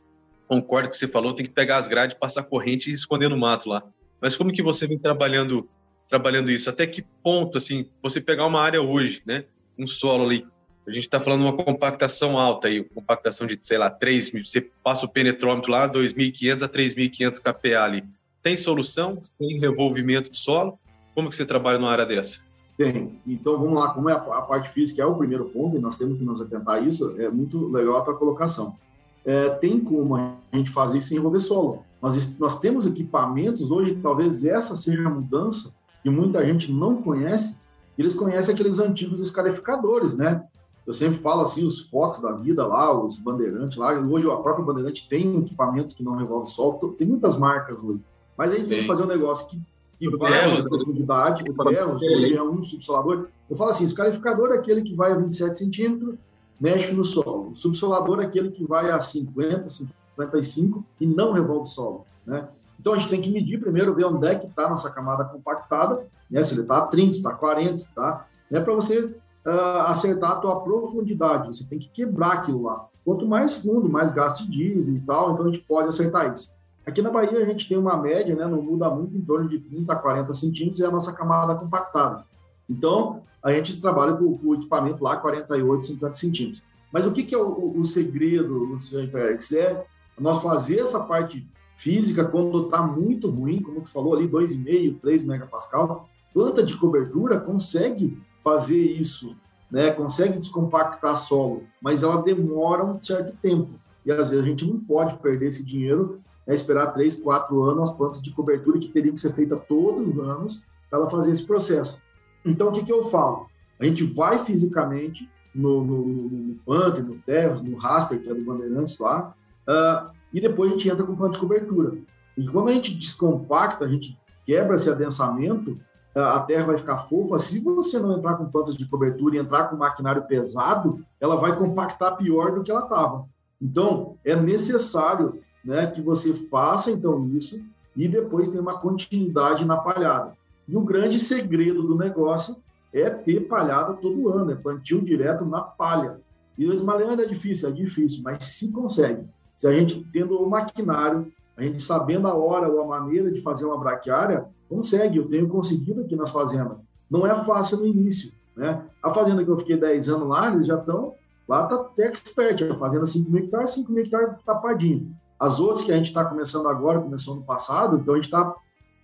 [0.48, 3.68] concordo que você falou, tem que pegar as grades, passar corrente e esconder no mato
[3.68, 3.82] lá.
[4.20, 5.68] Mas como que você vem trabalhando
[6.08, 6.68] trabalhando isso?
[6.68, 9.44] Até que ponto, assim, você pegar uma área hoje, né,
[9.78, 10.46] um solo ali,
[10.86, 14.44] a gente está falando de uma compactação alta aí, compactação de, sei lá, 3 mil,
[14.44, 18.04] você passa o penetrômetro lá, 2.500 a 3.500 kPa ali.
[18.42, 20.78] Tem solução sem revolvimento de solo?
[21.14, 22.40] Como que você trabalha numa área dessa?
[22.76, 23.18] Tem.
[23.26, 25.96] Então, vamos lá, como é a, a parte física é o primeiro ponto, e nós
[25.96, 28.76] temos que nos atentar a isso, é muito legal a tua colocação.
[29.24, 31.84] É, tem como a gente fazer isso sem envolver solo.
[32.02, 37.58] Nós, nós temos equipamentos, hoje talvez essa seja a mudança, que muita gente não conhece,
[37.96, 40.44] eles conhecem aqueles antigos escarificadores, né?
[40.86, 44.64] Eu sempre falo assim, os Fox da vida lá, os Bandeirantes lá, hoje a própria
[44.64, 48.00] Bandeirante tem um equipamento que não revolve sol, tem muitas marcas hoje.
[48.36, 49.60] Mas aí tem que fazer um negócio que,
[49.98, 53.28] que vai a profundidade, o Terros, hoje é um subsolador.
[53.48, 56.16] Eu falo assim, escarificador é aquele que vai a 27 centímetros,
[56.60, 57.52] mexe no solo.
[57.52, 62.48] O subsolador é aquele que vai a 50, 55 e não revolve o solo, né?
[62.78, 65.24] Então a gente tem que medir primeiro, ver onde é que está a nossa camada
[65.24, 66.42] compactada, né?
[66.42, 68.60] se ele está a 30, se está a 40, está, né?
[68.60, 69.14] para você
[69.46, 71.48] uh, acertar a tua profundidade.
[71.48, 72.86] Você tem que quebrar aquilo lá.
[73.04, 76.52] Quanto mais fundo, mais gasto de diesel e tal, então a gente pode acertar isso.
[76.86, 79.58] Aqui na Bahia a gente tem uma média, né, não muda muito, em torno de
[79.58, 82.24] 30 a 40 centímetros é a nossa camada compactada.
[82.68, 86.62] Então, a gente trabalha com, com o equipamento lá 48, 50 centímetros.
[86.92, 89.52] Mas o que, que é o, o segredo, Luciano Pérez?
[89.52, 89.84] É
[90.18, 95.24] nós fazer essa parte física quando está muito ruim, como tu falou ali, 2,5, 3
[95.24, 96.08] megapascal.
[96.32, 99.34] Planta de cobertura consegue fazer isso,
[99.70, 99.90] né?
[99.90, 103.70] consegue descompactar solo, mas ela demora um certo tempo.
[104.04, 106.54] E às vezes a gente não pode perder esse dinheiro, né?
[106.54, 110.18] esperar 3, 4 anos as plantas de cobertura que teriam que ser feitas todos os
[110.18, 112.02] anos para ela fazer esse processo.
[112.44, 113.46] Então, o que, que eu falo?
[113.80, 118.44] A gente vai fisicamente no, no, no, Panther, no Terros, no Raster, que é do
[118.44, 119.34] Bandeirantes lá,
[119.66, 121.96] uh, e depois a gente entra com planta de cobertura.
[122.36, 125.78] E quando a gente descompacta, a gente quebra esse adensamento,
[126.14, 127.38] a terra vai ficar fofa.
[127.38, 131.56] Se você não entrar com plantas de cobertura e entrar com maquinário pesado, ela vai
[131.56, 133.26] compactar pior do que ela estava.
[133.60, 137.64] Então, é necessário né, que você faça então isso
[137.96, 140.36] e depois tem uma continuidade na palhada.
[140.68, 142.56] E o grande segredo do negócio
[142.92, 146.20] é ter palhada todo ano, é plantio direto na palha.
[146.56, 149.24] E o esmalhando é difícil, é difícil, mas se consegue.
[149.56, 153.40] Se a gente tendo o maquinário, a gente sabendo a hora ou a maneira de
[153.40, 155.18] fazer uma braquiária, consegue.
[155.18, 156.78] Eu tenho conseguido aqui nas fazendas.
[157.10, 158.82] Não é fácil no início, né?
[159.02, 161.14] A fazenda que eu fiquei 10 anos lá, eles já estão
[161.48, 165.14] lá tá até expert, a fazenda 5 mil hectares, 5 mil hectares tapadinho.
[165.38, 168.54] As outras que a gente está começando agora, começou no passado, então a gente está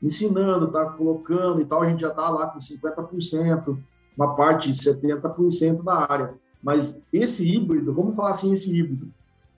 [0.02, 3.78] ensinando, está colocando e tal, a gente já está lá com 50%,
[4.16, 6.34] uma parte de 70% da área.
[6.62, 9.06] Mas esse híbrido, vamos falar assim, esse híbrido,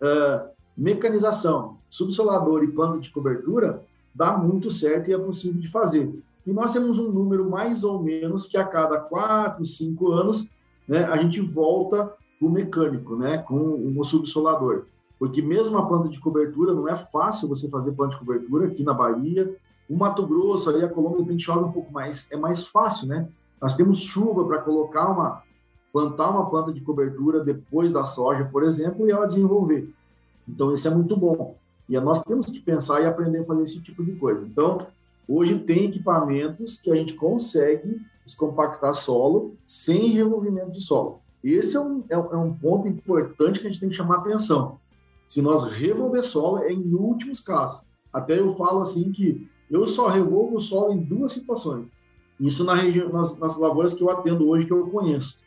[0.01, 3.83] uh, mecanização, subsolador e plano de cobertura,
[4.15, 6.13] dá muito certo e é possível de fazer.
[6.47, 10.51] E nós temos um número mais ou menos que a cada quatro, cinco anos,
[10.89, 14.85] né, a gente volta o mecânico, né, com o subsolador.
[15.19, 18.83] Porque mesmo a planta de cobertura, não é fácil você fazer planta de cobertura aqui
[18.83, 19.55] na Bahia.
[19.89, 23.29] O Mato Grosso, ali a Colômbia, repente chove um pouco mais, é mais fácil, né?
[23.61, 25.43] Nós temos chuva para colocar uma,
[25.93, 29.95] plantar uma planta de cobertura depois da soja, por exemplo, e ela desenvolver.
[30.49, 31.57] Então, isso é muito bom.
[31.89, 34.47] E nós temos que pensar e aprender a fazer esse tipo de coisa.
[34.47, 34.87] Então,
[35.29, 41.21] hoje tem equipamentos que a gente consegue descompactar solo sem removimento de solo.
[41.43, 44.79] Esse é um, é, é um ponto importante que a gente tem que chamar atenção.
[45.29, 47.85] Se nós revolver solo, é em últimos casos.
[48.13, 51.87] Até eu falo assim que eu só revolvo o solo em duas situações.
[52.39, 55.39] Isso na região, nas, nas lavouras que eu atendo hoje, que eu conheço.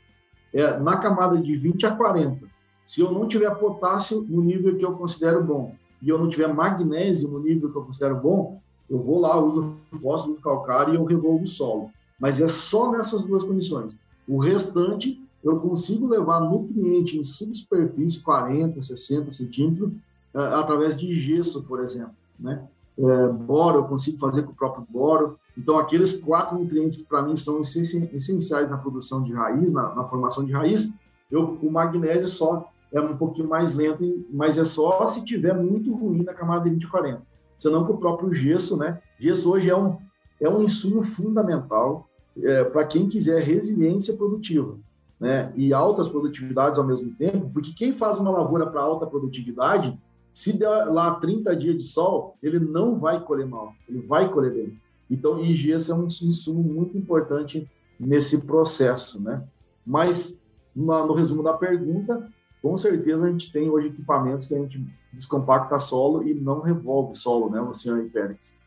[0.54, 2.48] É na camada de 20 a 40.
[2.86, 6.54] Se eu não tiver potássio no nível que eu considero bom e eu não tiver
[6.54, 11.04] magnésio no nível que eu considero bom, eu vou lá, uso fósforo, calcário e eu
[11.04, 11.90] revolvo o solo.
[12.20, 13.96] Mas é só nessas duas condições.
[14.28, 19.92] O restante, eu consigo levar nutriente em subsuperfície, 40, 60 centímetros,
[20.34, 22.14] é, através de gesso, por exemplo.
[22.40, 22.64] Né?
[22.98, 25.40] É, boro, eu consigo fazer com o próprio boro.
[25.58, 30.04] Então, aqueles quatro nutrientes que para mim são essenciais na produção de raiz, na, na
[30.04, 30.94] formação de raiz,
[31.32, 35.94] eu, o magnésio só é um pouquinho mais lento, mas é só se tiver muito
[35.94, 37.22] ruim na camada de 20 e 40.
[37.58, 39.02] Senão que o próprio gesso, né?
[39.20, 39.98] Gesso hoje é um,
[40.40, 42.10] é um insumo fundamental
[42.42, 44.78] é, para quem quiser resiliência produtiva,
[45.20, 45.52] né?
[45.58, 49.98] E altas produtividades ao mesmo tempo, porque quem faz uma lavoura para alta produtividade
[50.34, 54.54] Se der lá 30 dias de sol, ele não vai colher mal, ele vai colher
[54.54, 54.78] bem.
[55.10, 59.44] Então, IGS é um insumo muito importante nesse processo, né?
[59.86, 60.42] Mas,
[60.76, 62.30] no resumo da pergunta,
[62.66, 67.16] com certeza a gente tem hoje equipamentos que a gente descompacta solo e não revolve
[67.16, 68.58] solo, né, Luciano e Pérez?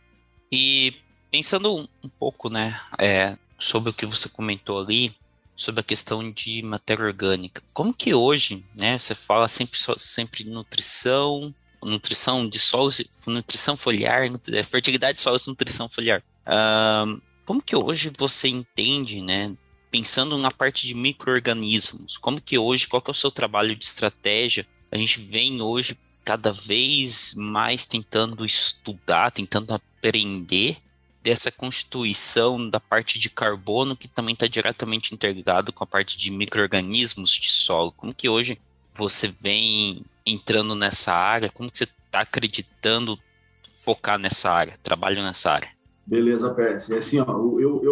[0.53, 0.95] E
[1.33, 5.13] pensando um pouco, né, é, sobre o que você comentou ali,
[5.57, 7.61] sobre a questão de matéria orgânica.
[7.75, 14.63] Como que hoje, né, você fala sempre, sempre nutrição, nutrição de solos, nutrição foliar, é,
[14.63, 16.23] fertilidade de solos, nutrição foliar.
[16.47, 19.57] Uh, como que hoje você entende, né,
[19.91, 23.85] pensando na parte de micro-organismos, como que hoje, qual que é o seu trabalho de
[23.85, 24.67] estratégia?
[24.91, 30.77] A gente vem hoje cada vez mais tentando estudar, tentando aprender
[31.23, 36.31] dessa constituição da parte de carbono que também está diretamente interligado com a parte de
[36.31, 37.93] micro-organismos de solo.
[37.93, 38.59] Como que hoje
[38.95, 41.51] você vem entrando nessa área?
[41.51, 43.19] Como que você está acreditando
[43.77, 45.71] focar nessa área, trabalho nessa área?
[46.09, 46.91] Beleza, Pérez.
[46.91, 47.25] Assim, ó,
[47.61, 47.83] eu,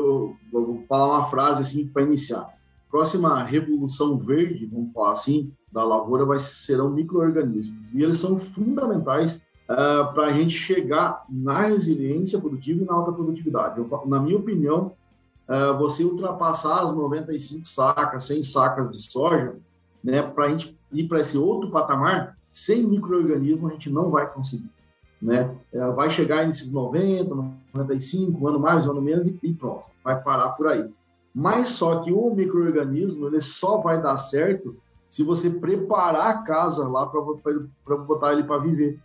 [0.50, 2.54] vou falar uma frase assim para iniciar.
[2.90, 7.92] Próxima revolução verde, vamos falar assim, da lavoura vai serão micro-organismos.
[7.92, 12.94] E eles são fundamentais uh, ah, para a gente chegar na resiliência produtiva e na
[12.94, 13.78] alta produtividade.
[13.78, 14.92] Eu, na minha opinião,
[15.48, 19.56] uh, você ultrapassar as 95 sacas, 100 sacas de soja,
[20.02, 24.32] né, para a gente ir para esse outro patamar, sem microorganismo a gente não vai
[24.32, 24.70] conseguir.
[25.20, 25.54] Né?
[25.72, 27.34] Uh, vai chegar nesses 90,
[27.74, 30.88] 95, um ano mais, um ano menos e, pronto, vai parar por aí.
[31.34, 34.76] Mas só que o microorganismo ele só vai dar certo
[35.08, 38.98] se você preparar a casa lá para botar ele para viver.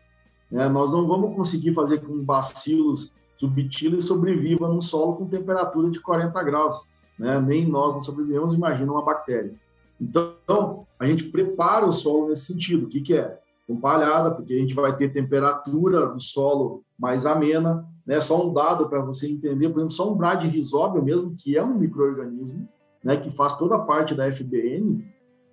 [0.52, 6.00] É, nós não vamos conseguir fazer com bacilos subtilis sobreviva no solo com temperatura de
[6.00, 6.88] 40 graus.
[7.18, 7.40] Né?
[7.42, 9.54] Nem nós não sobrevivemos, imagina uma bactéria.
[10.00, 12.86] Então, a gente prepara o solo nesse sentido.
[12.86, 13.40] O que, que é?
[13.68, 17.86] Com palhada, porque a gente vai ter temperatura do solo mais amena.
[18.06, 18.20] Né?
[18.20, 21.78] Só um dado para você entender, por exemplo, só um bradyrhizóbio mesmo, que é um
[21.78, 22.68] microorganismo,
[23.04, 25.04] né, que faz toda a parte da FBN,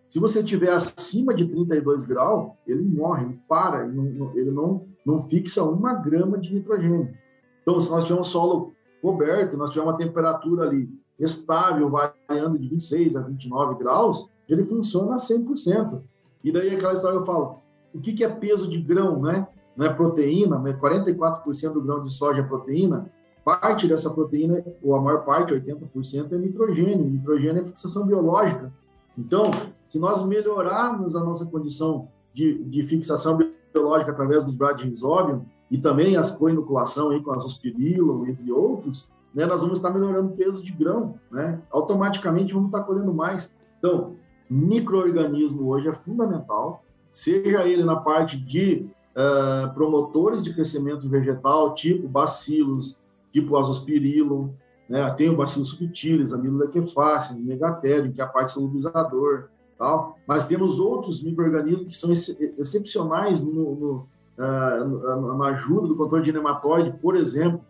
[0.08, 4.86] se você tiver acima de 32 graus, ele morre, ele para, ele não, ele não,
[5.04, 7.14] não fixa uma grama de nitrogênio.
[7.60, 10.88] Então, se nós tivermos solo coberto, nós tivermos uma temperatura ali
[11.20, 16.00] estável, variando de 26 a 29 graus, ele funciona a 100%.
[16.42, 17.58] E daí aquela história eu falo,
[17.94, 19.46] o que, que é peso de grão, né?
[19.76, 20.72] Não é proteína, né?
[20.80, 23.10] 44% do grão de soja é proteína.
[23.44, 27.08] Parte dessa proteína, ou a maior parte, 80%, é nitrogênio.
[27.08, 28.72] Nitrogênio é fixação biológica.
[29.16, 29.50] Então,
[29.86, 33.38] se nós melhorarmos a nossa condição de, de fixação
[33.72, 39.44] biológica através dos bradyrhizobium e também as co-inoculação aí com as ospirillum, entre outros, né,
[39.46, 41.60] nós vamos estar melhorando o peso de grão, né?
[41.70, 43.58] Automaticamente vamos estar colhendo mais.
[43.78, 44.14] Então,
[44.48, 46.82] microorganismo hoje é fundamental,
[47.18, 53.02] seja ele na parte de uh, promotores de crescimento vegetal, tipo bacilos,
[53.32, 54.50] tipo azospirillum,
[54.88, 55.10] né?
[55.14, 60.16] Tem o bacillus subtilis, amilolequefaces, megatério, que é a parte solubilizador, tal.
[60.26, 64.06] Mas temos outros micro-organismos que são ex excepcionais no, no,
[64.38, 67.60] uh, na ajuda do controle de nematóide, por exemplo,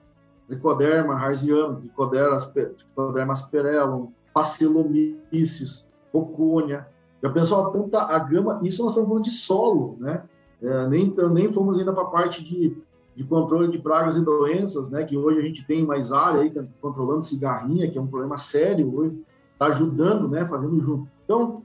[0.47, 6.87] Trichoderma harziano, Trichoderma asperellum, Pacilomices, Ocônia.
[7.23, 8.61] Já pensou a tanta a gama?
[8.63, 10.23] Isso nós estamos falando de solo, né?
[10.63, 12.77] É, nem, nem fomos ainda para a parte de,
[13.15, 15.05] de controle de pragas e doenças, né?
[15.05, 18.93] Que hoje a gente tem mais área aí, controlando cigarrinha, que é um problema sério
[18.97, 19.21] hoje,
[19.53, 20.47] está ajudando, né?
[20.47, 21.09] Fazendo junto.
[21.25, 21.63] Então,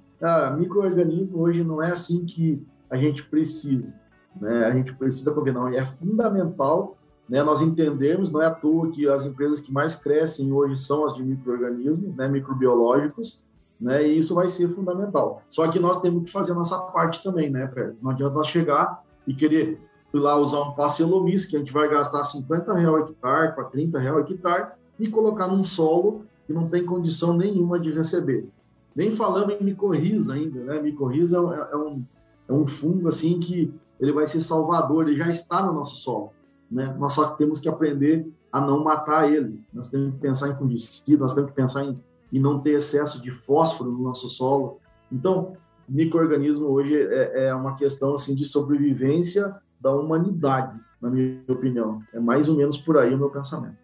[0.58, 3.94] microorganismo hoje não é assim que a gente precisa,
[4.40, 4.66] né?
[4.66, 6.98] A gente precisa porque não, é fundamental,
[7.28, 7.44] né?
[7.44, 11.16] Nós entendemos, não é à toa que as empresas que mais crescem hoje são as
[11.16, 12.28] de microorganismos, né?
[12.28, 13.44] Microbiológicos,
[13.84, 14.08] né?
[14.08, 15.42] E isso vai ser fundamental.
[15.50, 18.02] Só que nós temos que fazer a nossa parte também, né, Fred?
[18.02, 19.78] Não adianta nós chegar e querer
[20.14, 24.00] ir lá usar um parcelomis que a gente vai gastar 50 reais hectare para 30
[24.00, 28.48] reais hectare e colocar num solo que não tem condição nenhuma de receber.
[28.96, 30.82] Nem falando em micorriza ainda, né?
[30.82, 32.06] Micorriza é, é, um,
[32.48, 36.32] é um fungo assim que ele vai ser salvador, ele já está no nosso solo,
[36.72, 36.96] né?
[36.98, 39.60] Nós só temos que aprender a não matar ele.
[39.74, 42.00] Nós temos que pensar em fungicida, nós temos que pensar em,
[42.34, 44.80] em não ter excesso de fósforo no nosso solo.
[45.12, 45.56] Então,
[45.88, 52.02] microorganismo hoje é, é uma questão assim de sobrevivência da humanidade, na minha opinião.
[52.12, 53.78] É mais ou menos por aí o meu pensamento.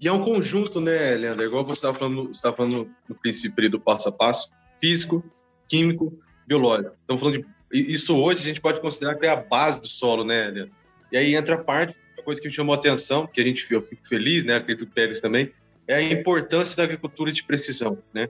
[0.00, 1.44] E é um conjunto, né, Leandro?
[1.44, 4.50] Igual você estava falando, você falando no princípio do passo a passo,
[4.80, 5.22] físico,
[5.68, 6.94] químico, biológico.
[7.04, 10.24] Então, falando de isso hoje a gente pode considerar que é a base do solo,
[10.24, 10.74] né, Leandro?
[11.10, 13.66] E aí entra a parte, a coisa que me chamou a atenção, que a gente
[13.72, 15.52] eu fico feliz, né, acredito que Pérez também,
[15.86, 18.28] é a importância da agricultura de precisão, né?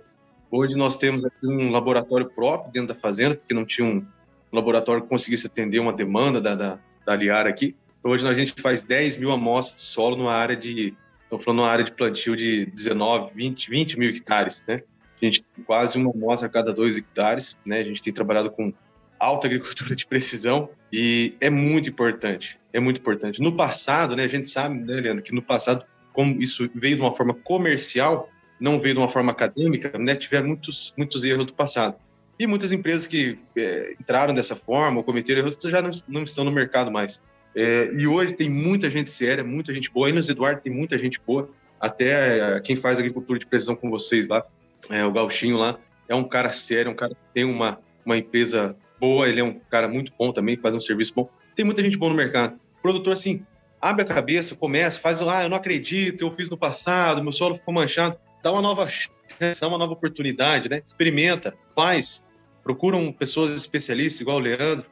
[0.50, 4.06] Hoje nós temos aqui um laboratório próprio dentro da fazenda, porque não tinha um,
[4.52, 7.76] laboratório que conseguisse atender uma demanda da, da, da Liara aqui.
[7.98, 10.94] Então, hoje a gente faz 10 mil amostras de solo numa área de,
[11.24, 14.76] estou falando numa área de plantio de 19, 20, 20 mil hectares, né?
[15.20, 17.80] A gente tem quase uma amostra a cada dois hectares, né?
[17.80, 18.72] A gente tem trabalhado com
[19.18, 23.40] alta agricultura de precisão e é muito importante, é muito importante.
[23.40, 25.84] No passado, né, a gente sabe, né, Leandro, que no passado,
[26.16, 30.46] como isso veio de uma forma comercial, não veio de uma forma acadêmica, né, tiveram
[30.46, 31.94] muitos, muitos erros do passado.
[32.38, 36.42] E muitas empresas que é, entraram dessa forma ou cometeram erros já não, não estão
[36.42, 37.20] no mercado mais.
[37.54, 40.08] É, e hoje tem muita gente séria, muita gente boa.
[40.08, 41.50] Aí Eduardo tem muita gente boa.
[41.78, 44.42] Até é, quem faz agricultura de precisão com vocês lá,
[44.88, 48.74] é, o Gauchinho lá, é um cara sério, um cara que tem uma, uma empresa
[48.98, 51.28] boa, ele é um cara muito bom também, faz um serviço bom.
[51.54, 52.58] Tem muita gente boa no mercado.
[52.80, 53.44] Produtor, assim,
[53.88, 57.54] abre a cabeça, começa, faz, ah, eu não acredito, eu fiz no passado, meu solo
[57.54, 58.18] ficou manchado.
[58.42, 60.82] Dá uma nova chance, dá uma nova oportunidade, né?
[60.84, 62.24] Experimenta, faz.
[62.62, 64.84] Procura pessoas especialistas, igual o Leandro,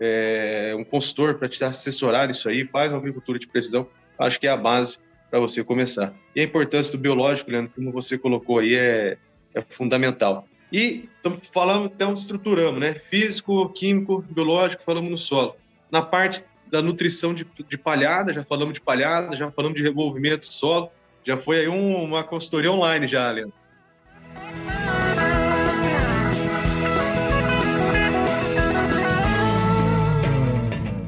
[0.00, 3.86] é, um consultor para te assessorar isso aí, faz uma agricultura de precisão.
[4.18, 4.98] Acho que é a base
[5.30, 6.14] para você começar.
[6.34, 9.18] E a importância do biológico, Leandro, como você colocou aí, é,
[9.54, 10.48] é fundamental.
[10.72, 12.94] E estamos falando, então estruturamos, né?
[12.94, 15.54] Físico, químico, biológico, falamos no solo.
[15.90, 20.40] Na parte da nutrição de, de palhada, já falamos de palhada, já falamos de revolvimento
[20.40, 20.90] de solo,
[21.24, 23.54] já foi aí um, uma consultoria online já, Leandro.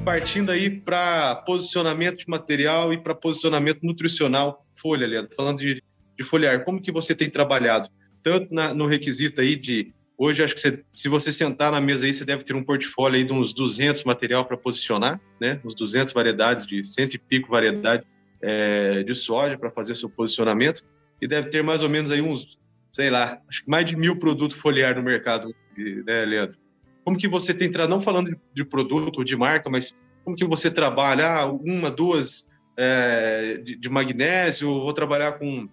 [0.04, 5.82] Partindo aí para posicionamento de material e para posicionamento nutricional, folha, Leandro, falando de,
[6.18, 7.88] de folhar, como que você tem trabalhado?
[8.22, 9.92] tanto na, no requisito aí de
[10.22, 13.16] Hoje, acho que você, se você sentar na mesa aí, você deve ter um portfólio
[13.16, 15.58] aí de uns 200 material para posicionar, né?
[15.64, 18.04] Uns 200 variedades, de cento e pico variedade
[18.42, 20.82] é, de soja para fazer seu posicionamento.
[21.22, 22.58] E deve ter mais ou menos aí uns,
[22.92, 26.58] sei lá, acho que mais de mil produtos foliar no mercado, né, Leandro?
[27.02, 30.70] Como que você tem, não falando de produto ou de marca, mas como que você
[30.70, 31.28] trabalha?
[31.28, 32.46] Ah, uma, duas
[32.76, 35.66] é, de, de magnésio, vou trabalhar com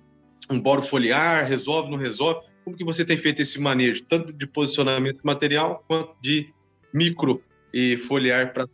[0.50, 2.47] um boro foliar, resolve, não resolve?
[2.68, 6.53] Como que você tem feito esse manejo, tanto de posicionamento material quanto de
[6.93, 7.41] micro
[7.74, 8.68] e foliar para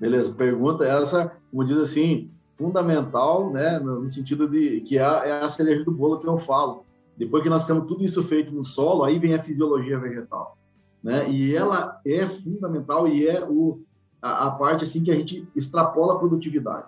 [0.00, 5.48] Beleza, pergunta essa, como diz assim, fundamental, né, no sentido de que é, é a
[5.50, 6.86] cereja do bolo que eu falo.
[7.14, 10.56] Depois que nós temos tudo isso feito no solo, aí vem a fisiologia vegetal,
[11.02, 11.28] né?
[11.28, 13.82] E ela é fundamental e é o
[14.22, 16.86] a, a parte assim que a gente extrapola a produtividade.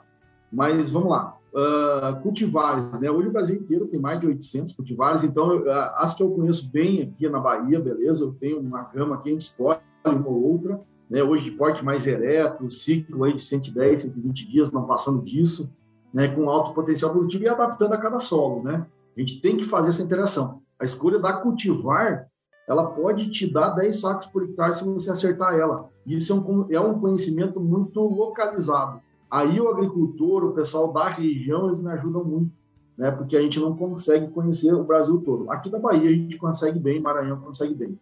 [0.50, 3.10] Mas vamos lá, uh, cultivares, né?
[3.10, 6.70] Hoje o Brasil inteiro tem mais de 800 cultivares, então uh, as que eu conheço
[6.70, 8.24] bem aqui na Bahia, beleza?
[8.24, 11.22] Eu tenho uma gama que a gente escolhe uma ou outra, né?
[11.22, 15.72] Hoje de porte mais ereto, ciclo aí de 110, 120 dias, não passando disso,
[16.12, 16.28] né?
[16.28, 18.86] Com alto potencial produtivo e adaptando a cada solo, né?
[19.16, 20.60] A gente tem que fazer essa interação.
[20.78, 22.28] A escolha da cultivar,
[22.68, 25.88] ela pode te dar 10 sacos por hectare se você acertar ela.
[26.06, 29.00] Isso é um, é um conhecimento muito localizado.
[29.30, 32.52] Aí o agricultor, o pessoal da região, eles me ajudam muito,
[32.96, 33.10] né?
[33.10, 35.50] Porque a gente não consegue conhecer o Brasil todo.
[35.50, 37.98] Aqui da Bahia a gente consegue bem, Maranhão consegue bem.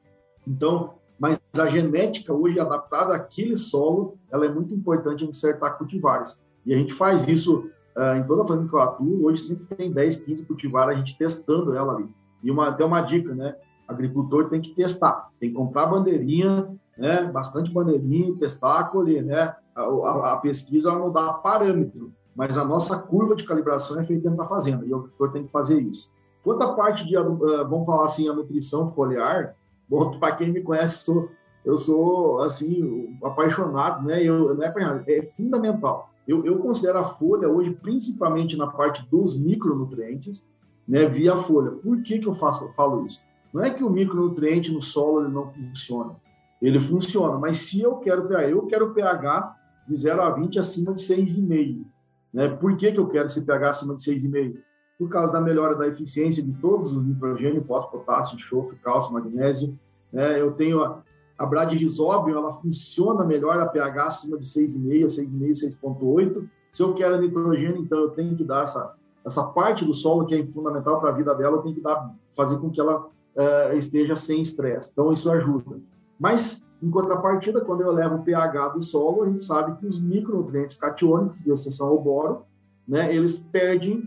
[0.46, 6.44] Então, mas a genética hoje adaptada àquele solo, ela é muito importante em acertar cultivares.
[6.66, 9.24] E a gente faz isso uh, em toda a fazenda que eu atuo.
[9.24, 12.08] Hoje sempre tem 10, 15 cultivares, a gente testando ela ali.
[12.42, 13.56] E uma, até uma dica, né?
[13.86, 17.24] Agricultor tem que testar, tem que comprar bandeirinha, né?
[17.24, 19.54] Bastante bandeirinha, testar, colher, né?
[19.74, 24.38] A, a pesquisa não dá parâmetro, mas a nossa curva de calibração é feita dentro
[24.38, 26.12] da fazenda, e o agricultor tem que fazer isso.
[26.42, 29.54] Quanto à parte de, uh, vamos falar assim, a nutrição foliar,
[29.88, 31.28] bom, para quem me conhece, sou,
[31.64, 34.22] eu sou, assim, apaixonado, né?
[34.22, 36.10] Eu, não é apaixonado, é fundamental.
[36.28, 40.48] Eu, eu considero a folha hoje, principalmente na parte dos micronutrientes,
[40.86, 41.70] né, via folha.
[41.70, 43.22] Por que, que eu faço, eu falo isso?
[43.52, 46.16] Não é que o micronutriente no solo ele não funciona.
[46.60, 49.56] Ele funciona, mas se eu quero pH, eu quero pH
[49.86, 51.84] de 0 a 20 acima de 6,5.
[52.32, 52.48] Né?
[52.48, 54.56] Por que, que eu quero esse pH acima de 6,5?
[54.98, 59.78] Por causa da melhora da eficiência de todos os nitrogênio, fósforo, potássio, enxofre, cálcio, magnésio.
[60.12, 60.40] Né?
[60.40, 61.02] Eu tenho a,
[61.38, 66.48] a ela funciona melhor a pH acima de 6,5, 6,5, 6,8.
[66.70, 70.34] Se eu quero nitrogênio, então eu tenho que dar essa, essa parte do solo que
[70.34, 73.76] é fundamental para a vida dela, eu tenho que dar, fazer com que ela uh,
[73.76, 74.90] esteja sem estresse.
[74.92, 75.80] Então, isso ajuda.
[76.18, 79.98] Mas em contrapartida, quando eu levo o pH do solo, a gente sabe que os
[79.98, 82.42] micronutrientes catiônicos, de exceção ao boro,
[82.86, 84.02] né, eles perdem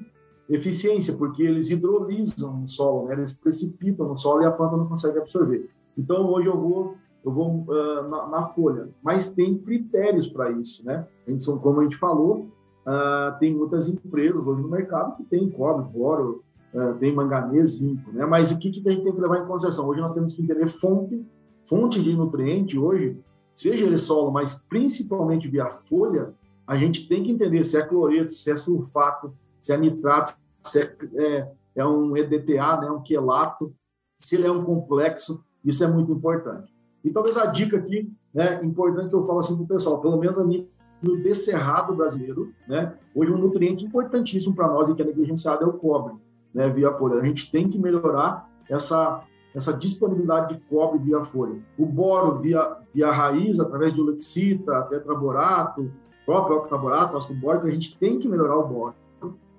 [0.47, 4.87] eficiência, porque eles hidrolisam no solo, né, eles precipitam no solo e a planta não
[4.87, 5.67] consegue absorver.
[5.97, 10.85] Então, hoje eu vou, eu vou uh, na, na, folha, mas tem critérios para isso,
[10.85, 11.07] né?
[11.27, 12.47] A gente, como a gente falou,
[12.85, 16.43] uh, tem muitas empresas hoje no mercado que tem cobre, boro,
[16.75, 18.23] uh, tem manganês, zinco, né?
[18.27, 19.87] Mas o que, que a gente tem que levar em consideração?
[19.87, 21.25] Hoje nós temos que entender fonte
[21.67, 23.19] fonte de nutriente hoje
[23.55, 26.33] seja ele solo, mas principalmente via folha,
[26.65, 30.81] a gente tem que entender se é cloreto, se é sulfato, se é nitrato, se
[30.81, 33.73] é, é, é um EDTA, né, um quelato,
[34.19, 36.73] se ele é um complexo, isso é muito importante.
[37.03, 40.17] E talvez a dica aqui, né, importante que eu falo assim para o pessoal, pelo
[40.17, 40.67] menos a nível
[41.01, 45.67] do cerrado brasileiro, né, hoje um nutriente importantíssimo para nós e que é negligenciado é
[45.67, 46.15] o cobre,
[46.53, 47.19] né, via folha.
[47.19, 49.23] A gente tem que melhorar essa
[49.57, 51.59] essa disponibilidade de cobre via folha.
[51.79, 55.91] O boro via, via raiz, através de ulexita, tetraborato,
[56.27, 58.93] próprio octaborato, ácido bórico, a gente tem que melhorar o boro.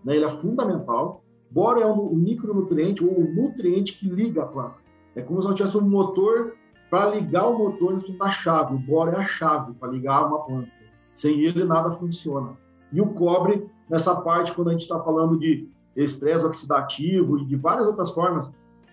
[0.04, 0.14] Né?
[0.14, 1.24] Ele é fundamental.
[1.50, 4.76] Boro é um, um micronutriente ou um nutriente que liga a planta.
[5.16, 6.54] É como se nós tivéssemos um motor
[6.88, 8.76] para ligar o motor dentro da chave.
[8.76, 10.70] O boro é a chave para ligar uma planta.
[11.12, 12.56] Sem ele, nada funciona.
[12.92, 17.56] E o cobre, nessa parte, quando a gente está falando de estresse oxidativo e de
[17.56, 18.48] várias outras formas,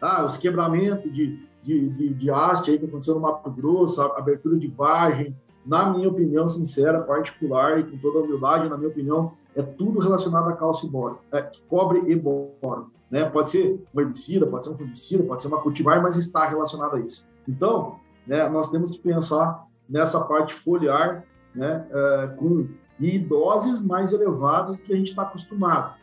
[0.05, 4.17] ah, os quebramentos de, de, de, de haste aí que aconteceu no Mato Grosso, a
[4.17, 5.35] abertura de vagem,
[5.65, 9.99] na minha opinião sincera, particular e com toda a humildade, na minha opinião, é tudo
[9.99, 12.91] relacionado a cálcio e boro, é, cobre e boro.
[13.09, 13.25] Né?
[13.25, 16.95] Pode ser um herbicida, pode ser um fungicida, pode ser uma cultivar, mas está relacionado
[16.95, 17.27] a isso.
[17.47, 17.95] Então,
[18.27, 22.67] né, nós temos que pensar nessa parte foliar né, é, com
[22.99, 25.95] e doses mais elevadas do que a gente está acostumado.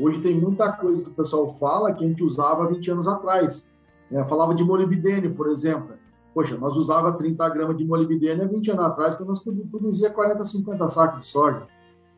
[0.00, 3.70] Hoje tem muita coisa que o pessoal fala que a gente usava 20 anos atrás.
[4.10, 5.94] É, falava de molibdênio, por exemplo.
[6.32, 10.42] Poxa, nós usava 30 gramas de molibdênio há 20 anos atrás, quando nós produzia 40,
[10.42, 11.66] 50 sacos de soja.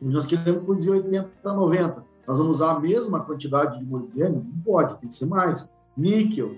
[0.01, 2.05] Hoje nós queremos produzir 80, 90.
[2.25, 4.45] Nós vamos usar a mesma quantidade de molibdênio?
[4.45, 5.69] Não pode, tem que ser mais.
[5.97, 6.55] Níquel,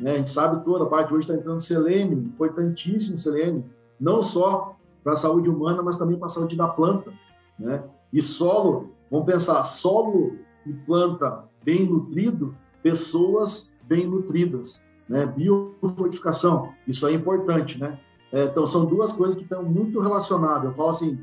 [0.00, 0.12] né?
[0.12, 3.64] a gente sabe toda a parte hoje está entrando selênio, importantíssimo selênio,
[3.98, 7.12] não só para a saúde humana, mas também para a saúde da planta.
[7.58, 7.82] Né?
[8.12, 10.32] E solo, vamos pensar, solo
[10.66, 15.26] e planta bem nutrido, pessoas bem nutridas, né?
[15.26, 17.98] Biofortificação, isso é importante, né?
[18.32, 20.64] É, então, são duas coisas que estão muito relacionadas.
[20.64, 21.18] Eu falo assim,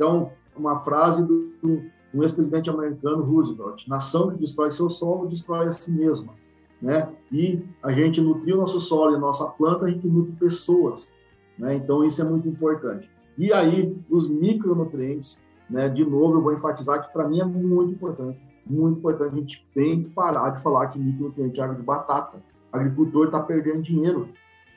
[0.00, 1.82] um, uma frase do, do
[2.22, 6.34] ex-presidente americano Roosevelt: nação que destrói seu solo, destrói a si mesma.
[6.80, 7.08] Né?
[7.30, 11.14] E a gente nutrir o nosso solo e a nossa planta, a gente nutre pessoas.
[11.58, 11.76] Né?
[11.76, 13.08] Então, isso é muito importante.
[13.38, 15.88] E aí, os micronutrientes, né?
[15.88, 19.34] de novo, eu vou enfatizar que para mim é muito importante muito importante.
[19.34, 22.38] A gente tem que parar de falar que micronutriente é água de batata.
[22.72, 24.28] O agricultor está perdendo dinheiro,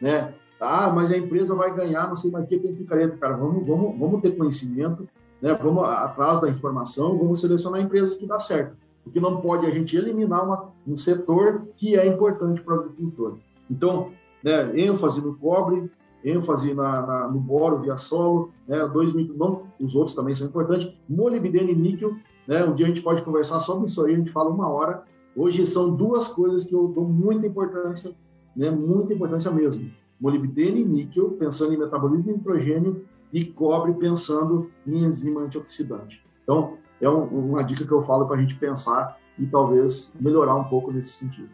[0.01, 0.33] né?
[0.59, 3.17] Ah, mas a empresa vai ganhar, não sei mais o que tem picareta.
[3.17, 5.07] Cara, vamos, vamos, vamos ter conhecimento,
[5.41, 5.53] né?
[5.53, 8.75] vamos atrás da informação, vamos selecionar empresas que dá certo.
[9.03, 13.37] Porque não pode a gente eliminar uma, um setor que é importante para o agricultor.
[13.69, 14.11] Então,
[14.43, 15.91] né, ênfase no cobre,
[16.23, 20.91] ênfase na, na, no boro via solo, né, dois não, os outros também são importantes,
[21.07, 22.15] molibdênio e níquel
[22.47, 22.63] né?
[22.63, 25.03] Um dia a gente pode conversar sobre isso aí, a gente fala uma hora.
[25.35, 28.15] Hoje são duas coisas que eu dou muita importância,
[28.55, 28.69] né?
[28.69, 29.91] muita importância mesmo.
[30.19, 36.23] Molibdênio e níquel, pensando em metabolismo de nitrogênio, e cobre, pensando em enzima antioxidante.
[36.43, 40.55] Então, é um, uma dica que eu falo para a gente pensar e talvez melhorar
[40.55, 41.49] um pouco nesse sentido.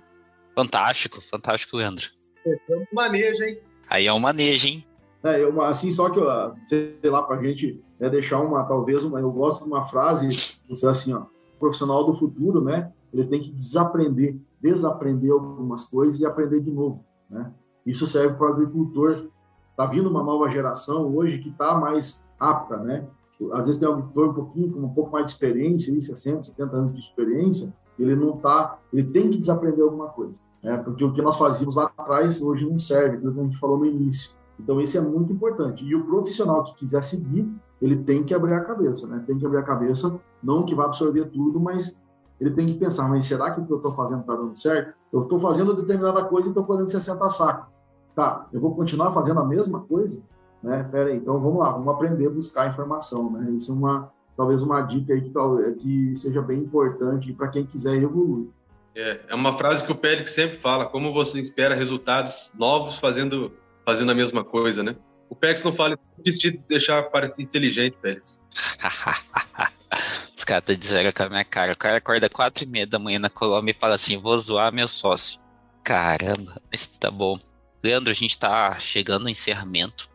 [0.55, 2.05] Fantástico, fantástico, Leandro.
[2.45, 3.59] É um manejo, hein?
[3.89, 4.85] Aí é um manejo, hein?
[5.23, 6.19] É, eu, assim, só que,
[6.67, 10.59] sei lá, para a gente né, deixar uma, talvez, uma, eu gosto de uma frase,
[10.67, 11.25] você assim, ó,
[11.59, 17.05] profissional do futuro, né, ele tem que desaprender, desaprender algumas coisas e aprender de novo,
[17.29, 17.51] né?
[17.85, 19.27] Isso serve para o agricultor.
[19.71, 23.07] Está vindo uma nova geração hoje que está mais apta, né?
[23.53, 26.75] Às vezes tem um agricultor um pouquinho, com um pouco mais de experiência, 60, 70
[26.75, 30.77] anos de experiência, ele não está, ele tem que desaprender alguma coisa, né?
[30.77, 33.79] Porque o que nós fazíamos lá atrás hoje não serve, aquilo que a gente falou
[33.79, 34.35] no início.
[34.59, 35.83] Então, isso é muito importante.
[35.83, 39.23] E o profissional que quiser seguir, ele tem que abrir a cabeça, né?
[39.25, 42.03] Tem que abrir a cabeça, não que vai absorver tudo, mas
[42.39, 44.93] ele tem que pensar, mas será que o que eu estou fazendo está dando certo?
[45.11, 47.71] Eu estou fazendo determinada coisa e estou colhendo 60 sacos.
[48.15, 50.21] Tá, eu vou continuar fazendo a mesma coisa?
[50.61, 50.83] Né?
[50.91, 53.51] Pera aí, então vamos lá, vamos aprender a buscar informação, né?
[53.51, 55.31] Isso é uma, talvez uma dica aí que,
[55.79, 58.47] que seja bem importante para quem quiser evoluir.
[58.93, 63.51] É, é uma frase que o Pélix sempre fala, como você espera resultados novos fazendo
[63.85, 64.95] fazendo a mesma coisa, né?
[65.31, 68.43] O Pex não fala isso de deixar parecer inteligente, Pex.
[70.35, 71.71] Os caras tá dizendo com a minha cara.
[71.71, 74.73] O cara acorda quatro e meia da manhã na Colômbia e fala assim: vou zoar
[74.73, 75.39] meu sócio.
[75.85, 77.39] Caramba, mas tá bom.
[77.81, 80.09] Leandro, a gente tá chegando no encerramento.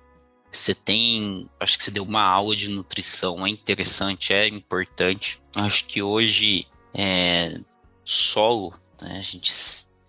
[0.52, 1.48] Você tem.
[1.58, 5.40] Acho que você deu uma aula de nutrição, é interessante, é importante.
[5.56, 7.58] Acho que hoje é
[8.04, 9.50] solo, né, a gente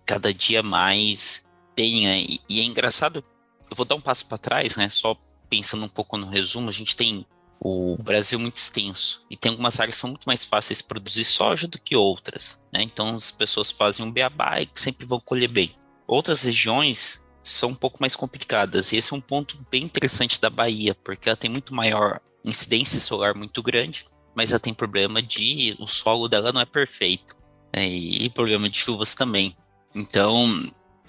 [0.04, 2.18] cada dia mais tenha.
[2.18, 3.24] E, e é engraçado
[3.70, 4.88] eu vou dar um passo para trás, né?
[4.88, 5.16] Só
[5.48, 7.26] pensando um pouco no resumo, a gente tem
[7.60, 11.24] o Brasil muito extenso e tem algumas áreas que são muito mais fáceis de produzir
[11.24, 12.82] soja do que outras, né?
[12.82, 15.74] Então as pessoas fazem um beabá e sempre vão colher bem.
[16.06, 18.92] Outras regiões são um pouco mais complicadas.
[18.92, 23.00] E esse é um ponto bem interessante da Bahia, porque ela tem muito maior incidência
[23.00, 24.04] solar muito grande,
[24.34, 27.36] mas ela tem problema de o solo dela não é perfeito.
[27.74, 27.86] Né?
[27.86, 29.56] E problema de chuvas também.
[29.94, 30.34] Então,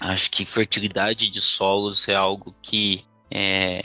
[0.00, 3.82] acho que fertilidade de solos é algo que, é,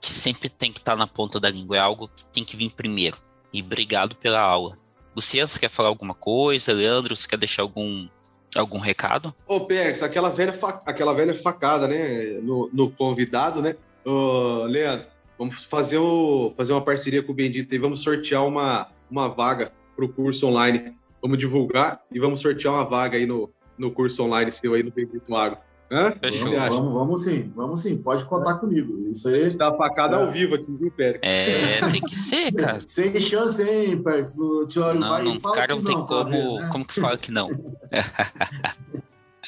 [0.00, 2.56] que sempre tem que estar tá na ponta da língua, é algo que tem que
[2.56, 3.18] vir primeiro.
[3.52, 4.76] E obrigado pela aula.
[5.14, 6.72] Luciano, você quer falar alguma coisa?
[6.72, 8.08] Leandro, você quer deixar algum,
[8.56, 9.34] algum recado?
[9.46, 12.40] Ô, Pérez, aquela velha, aquela velha facada, né?
[12.42, 13.76] No, no convidado, né?
[14.06, 15.06] Ô, Leandro,
[15.38, 19.70] vamos fazer, o, fazer uma parceria com o Bendito e vamos sortear uma, uma vaga
[19.94, 20.94] para o curso online.
[21.20, 24.90] Vamos divulgar e vamos sortear uma vaga aí no, no curso online seu aí no
[24.90, 25.58] Bendito Agro.
[25.92, 26.14] Hã?
[26.22, 29.10] Vamos, vamos, vamos, sim, vamos sim, pode contar comigo.
[29.12, 29.54] Isso aí.
[29.54, 30.22] Dá facada é.
[30.22, 31.20] ao vivo aqui, viu, Pérez?
[31.22, 32.80] É, tem que ser, cara.
[32.80, 34.34] Sem chance, hein, Pérez?
[34.38, 36.68] O não, vai, não, cara não tem não, como, ver, né?
[36.72, 37.48] como que fala que não.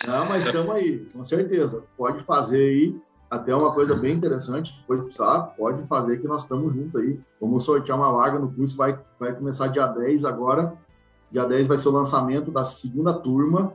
[0.07, 1.83] não, mas estamos aí, com certeza.
[1.97, 2.95] Pode fazer aí,
[3.31, 7.19] até uma coisa bem interessante, depois precisar, pode fazer que nós estamos juntos aí.
[7.41, 10.75] Vamos sortear uma vaga no curso, vai, vai começar dia 10 agora.
[11.33, 13.73] Dia 10 vai ser o lançamento da segunda turma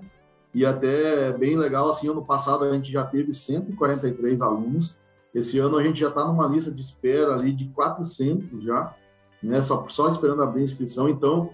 [0.54, 5.00] e até bem legal, assim, ano passado a gente já teve 143 alunos,
[5.34, 8.96] esse ano a gente já está numa lista de espera ali de 400 já,
[9.42, 11.52] né, só, só esperando abrir a inscrição, então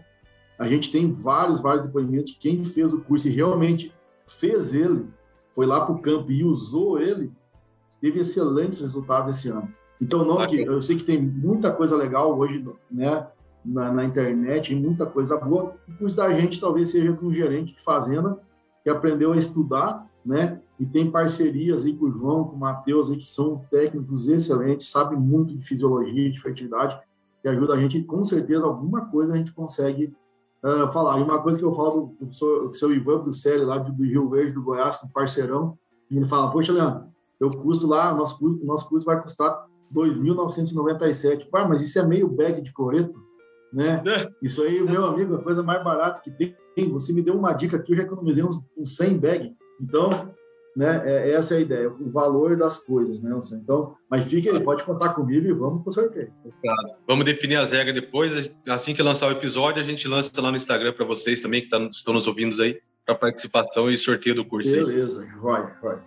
[0.57, 3.93] a gente tem vários, vários depoimentos, quem fez o curso e realmente
[4.25, 5.05] fez ele,
[5.53, 7.31] foi lá para o campo e usou ele,
[7.99, 9.67] teve excelentes resultados esse ano.
[10.01, 13.27] Então, não que eu sei que tem muita coisa legal hoje, né,
[13.63, 15.75] na, na internet, muita coisa boa.
[15.87, 18.37] O curso da gente talvez seja com um gerente de fazenda
[18.85, 20.61] que aprendeu a estudar, né?
[20.79, 24.91] E tem parcerias aí com o João, com o Matheus, aí, que são técnicos excelentes,
[24.91, 26.99] sabem muito de fisiologia, de fertilidade,
[27.41, 30.13] que ajuda a gente, com certeza, alguma coisa a gente consegue
[30.63, 31.19] uh, falar.
[31.19, 34.51] E uma coisa que eu falo do, do seu Ivan Bruxelli, lá do, Rio Verde,
[34.51, 35.75] do Goiás, com parceirão,
[36.11, 37.05] ele fala, poxa, Leandro,
[37.39, 41.49] eu custo lá, nosso curso, nosso curso vai custar 2.997.
[41.49, 43.19] Pá, mas isso é meio bag de coreto,
[43.75, 44.01] né?
[44.07, 44.29] É.
[44.41, 46.55] Isso aí, meu amigo, é a coisa mais barata que tem
[46.89, 49.55] você me deu uma dica aqui, eu já economizei uns, uns 100 bag.
[49.79, 50.33] Então,
[50.75, 54.59] né, é, essa é a ideia, o valor das coisas, né, Então, mas fique aí,
[54.61, 56.33] pode contar comigo e vamos pro sorteio.
[57.07, 60.57] Vamos definir as regras depois, assim que lançar o episódio, a gente lança lá no
[60.57, 64.43] Instagram para vocês também, que tá, estão nos ouvindo aí, para participação e sorteio do
[64.43, 65.39] curso Beleza, aí.
[65.39, 65.99] vai, vai.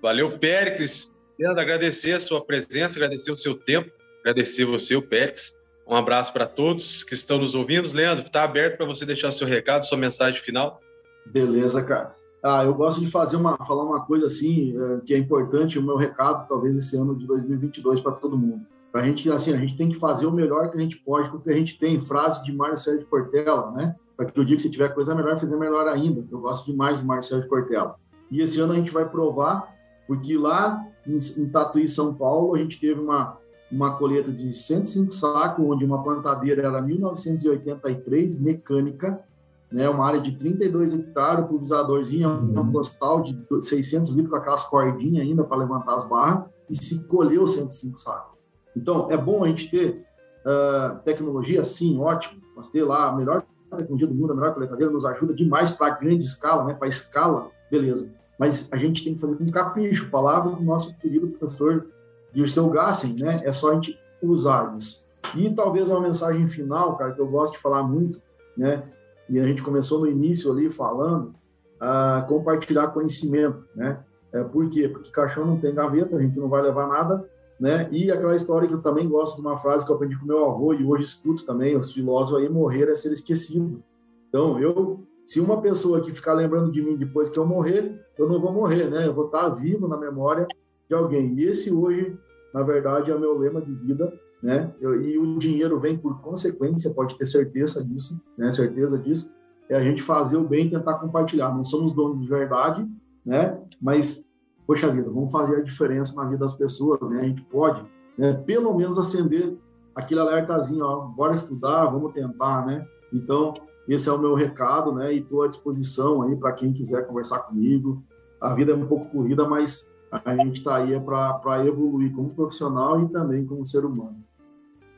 [0.00, 1.10] Valeu, Péricles.
[1.36, 5.56] Quero agradecer a sua presença, agradecer o seu tempo, agradecer você, o Péricles.
[5.92, 7.86] Um abraço para todos que estão nos ouvindo.
[7.94, 10.80] Leandro, está aberto para você deixar seu recado, sua mensagem final.
[11.26, 12.16] Beleza, cara.
[12.42, 15.82] Ah, eu gosto de fazer uma, falar uma coisa assim é, que é importante, o
[15.82, 18.64] meu recado, talvez esse ano de 2022 para todo mundo.
[18.90, 21.28] Para a gente, assim, a gente tem que fazer o melhor que a gente pode
[21.30, 22.00] com o que a gente tem.
[22.00, 23.94] Frase de Mário Sérgio Portela, né?
[24.16, 26.24] Para que eu diga que se tiver coisa melhor, fazer melhor ainda.
[26.32, 27.96] Eu gosto demais de Mário Sérgio Portela.
[28.30, 29.76] E esse ano a gente vai provar,
[30.06, 33.36] porque lá em, em Tatuí, São Paulo, a gente teve uma,
[33.72, 39.24] uma colheita de 105 sacos, onde uma plantadeira era 1983, mecânica,
[39.72, 44.64] né, uma área de 32 hectares, o pulverizadorzinho, um postal de 600 litros com aquelas
[44.64, 48.38] cordinhas ainda para levantar as barras, e se colheu 105 sacos.
[48.76, 50.04] Então, é bom a gente ter
[50.44, 51.64] uh, tecnologia?
[51.64, 52.40] Sim, ótimo.
[52.54, 55.94] Nós ter lá a melhor tecnologia do mundo, a melhor coletadeira, nos ajuda demais para
[55.94, 58.12] grande escala, né, para escala, beleza.
[58.38, 60.10] Mas a gente tem que fazer com capricho.
[60.10, 61.86] Palavra do nosso querido professor
[62.32, 63.36] Dirceu Gassen, né?
[63.44, 65.04] É só a gente usar isso.
[65.36, 68.20] E talvez uma mensagem final, cara, que eu gosto de falar muito,
[68.56, 68.82] né?
[69.28, 71.34] E a gente começou no início ali falando,
[71.80, 73.98] uh, compartilhar conhecimento, né?
[74.32, 74.88] É, por quê?
[74.88, 77.28] Porque caixão não tem gaveta, a gente não vai levar nada,
[77.60, 77.88] né?
[77.92, 80.50] E aquela história que eu também gosto de uma frase que eu aprendi com meu
[80.50, 83.82] avô e hoje escuto também, os filósofos aí, morrer é ser esquecido.
[84.28, 88.26] Então, eu, se uma pessoa que ficar lembrando de mim depois que eu morrer, eu
[88.26, 89.06] não vou morrer, né?
[89.06, 90.46] Eu vou estar vivo na memória
[90.88, 91.34] de alguém.
[91.34, 92.16] E esse hoje,
[92.52, 94.12] na verdade, é o meu lema de vida,
[94.42, 94.72] né?
[94.80, 98.52] E o dinheiro vem por consequência, pode ter certeza disso, né?
[98.52, 99.36] Certeza disso.
[99.68, 101.54] É a gente fazer o bem e tentar compartilhar.
[101.54, 102.86] Não somos donos de verdade,
[103.24, 103.58] né?
[103.80, 104.28] Mas,
[104.66, 107.20] poxa vida, vamos fazer a diferença na vida das pessoas, né?
[107.20, 107.82] A gente pode,
[108.18, 108.34] né?
[108.34, 109.56] Pelo menos acender
[109.94, 112.86] aquele alertazinho, ó, bora estudar, vamos tentar, né?
[113.12, 113.52] Então,
[113.88, 115.14] esse é o meu recado, né?
[115.14, 118.02] E estou à disposição aí para quem quiser conversar comigo.
[118.40, 122.34] A vida é um pouco corrida, mas a gente está aí é para evoluir como
[122.34, 124.22] profissional e também como ser humano.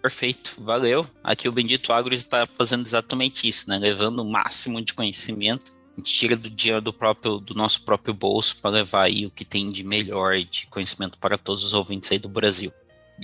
[0.03, 1.07] Perfeito, valeu.
[1.23, 3.79] Aqui o Bendito Agro está fazendo exatamente isso, né?
[3.79, 5.79] Levando o máximo de conhecimento.
[5.97, 9.31] A gente tira do dinheiro do, próprio, do nosso próprio bolso para levar aí o
[9.31, 12.73] que tem de melhor de conhecimento para todos os ouvintes aí do Brasil.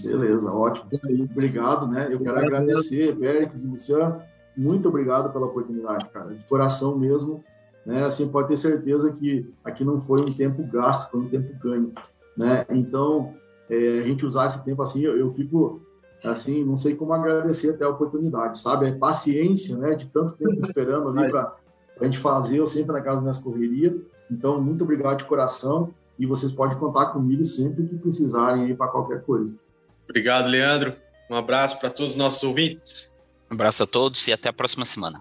[0.01, 0.89] Beleza, ótimo.
[1.33, 2.09] Obrigado, né?
[2.11, 4.23] Eu quero agradecer, Pérez e Luciano.
[4.57, 6.33] Muito obrigado pela oportunidade, cara.
[6.33, 7.43] De coração mesmo.
[7.91, 8.05] Né?
[8.05, 11.93] Assim, pode ter certeza que aqui não foi um tempo gasto, foi um tempo ganho.
[12.41, 12.65] né?
[12.71, 13.35] Então,
[13.69, 15.81] é, a gente usar esse tempo assim, eu, eu, fico
[16.25, 18.87] assim, não sei como agradecer até a oportunidade, sabe?
[18.87, 19.97] É paciência, né?
[19.97, 21.57] De tanto tempo esperando ali para
[22.01, 23.97] a gente fazer, eu sempre na casa minhas correria.
[24.31, 28.87] Então, muito obrigado de coração e vocês podem contar comigo sempre que precisarem aí para
[28.87, 29.57] qualquer coisa.
[30.09, 30.95] Obrigado, Leandro.
[31.29, 33.17] Um abraço para todos os nossos ouvintes.
[33.51, 35.21] Um abraço a todos e até a próxima semana.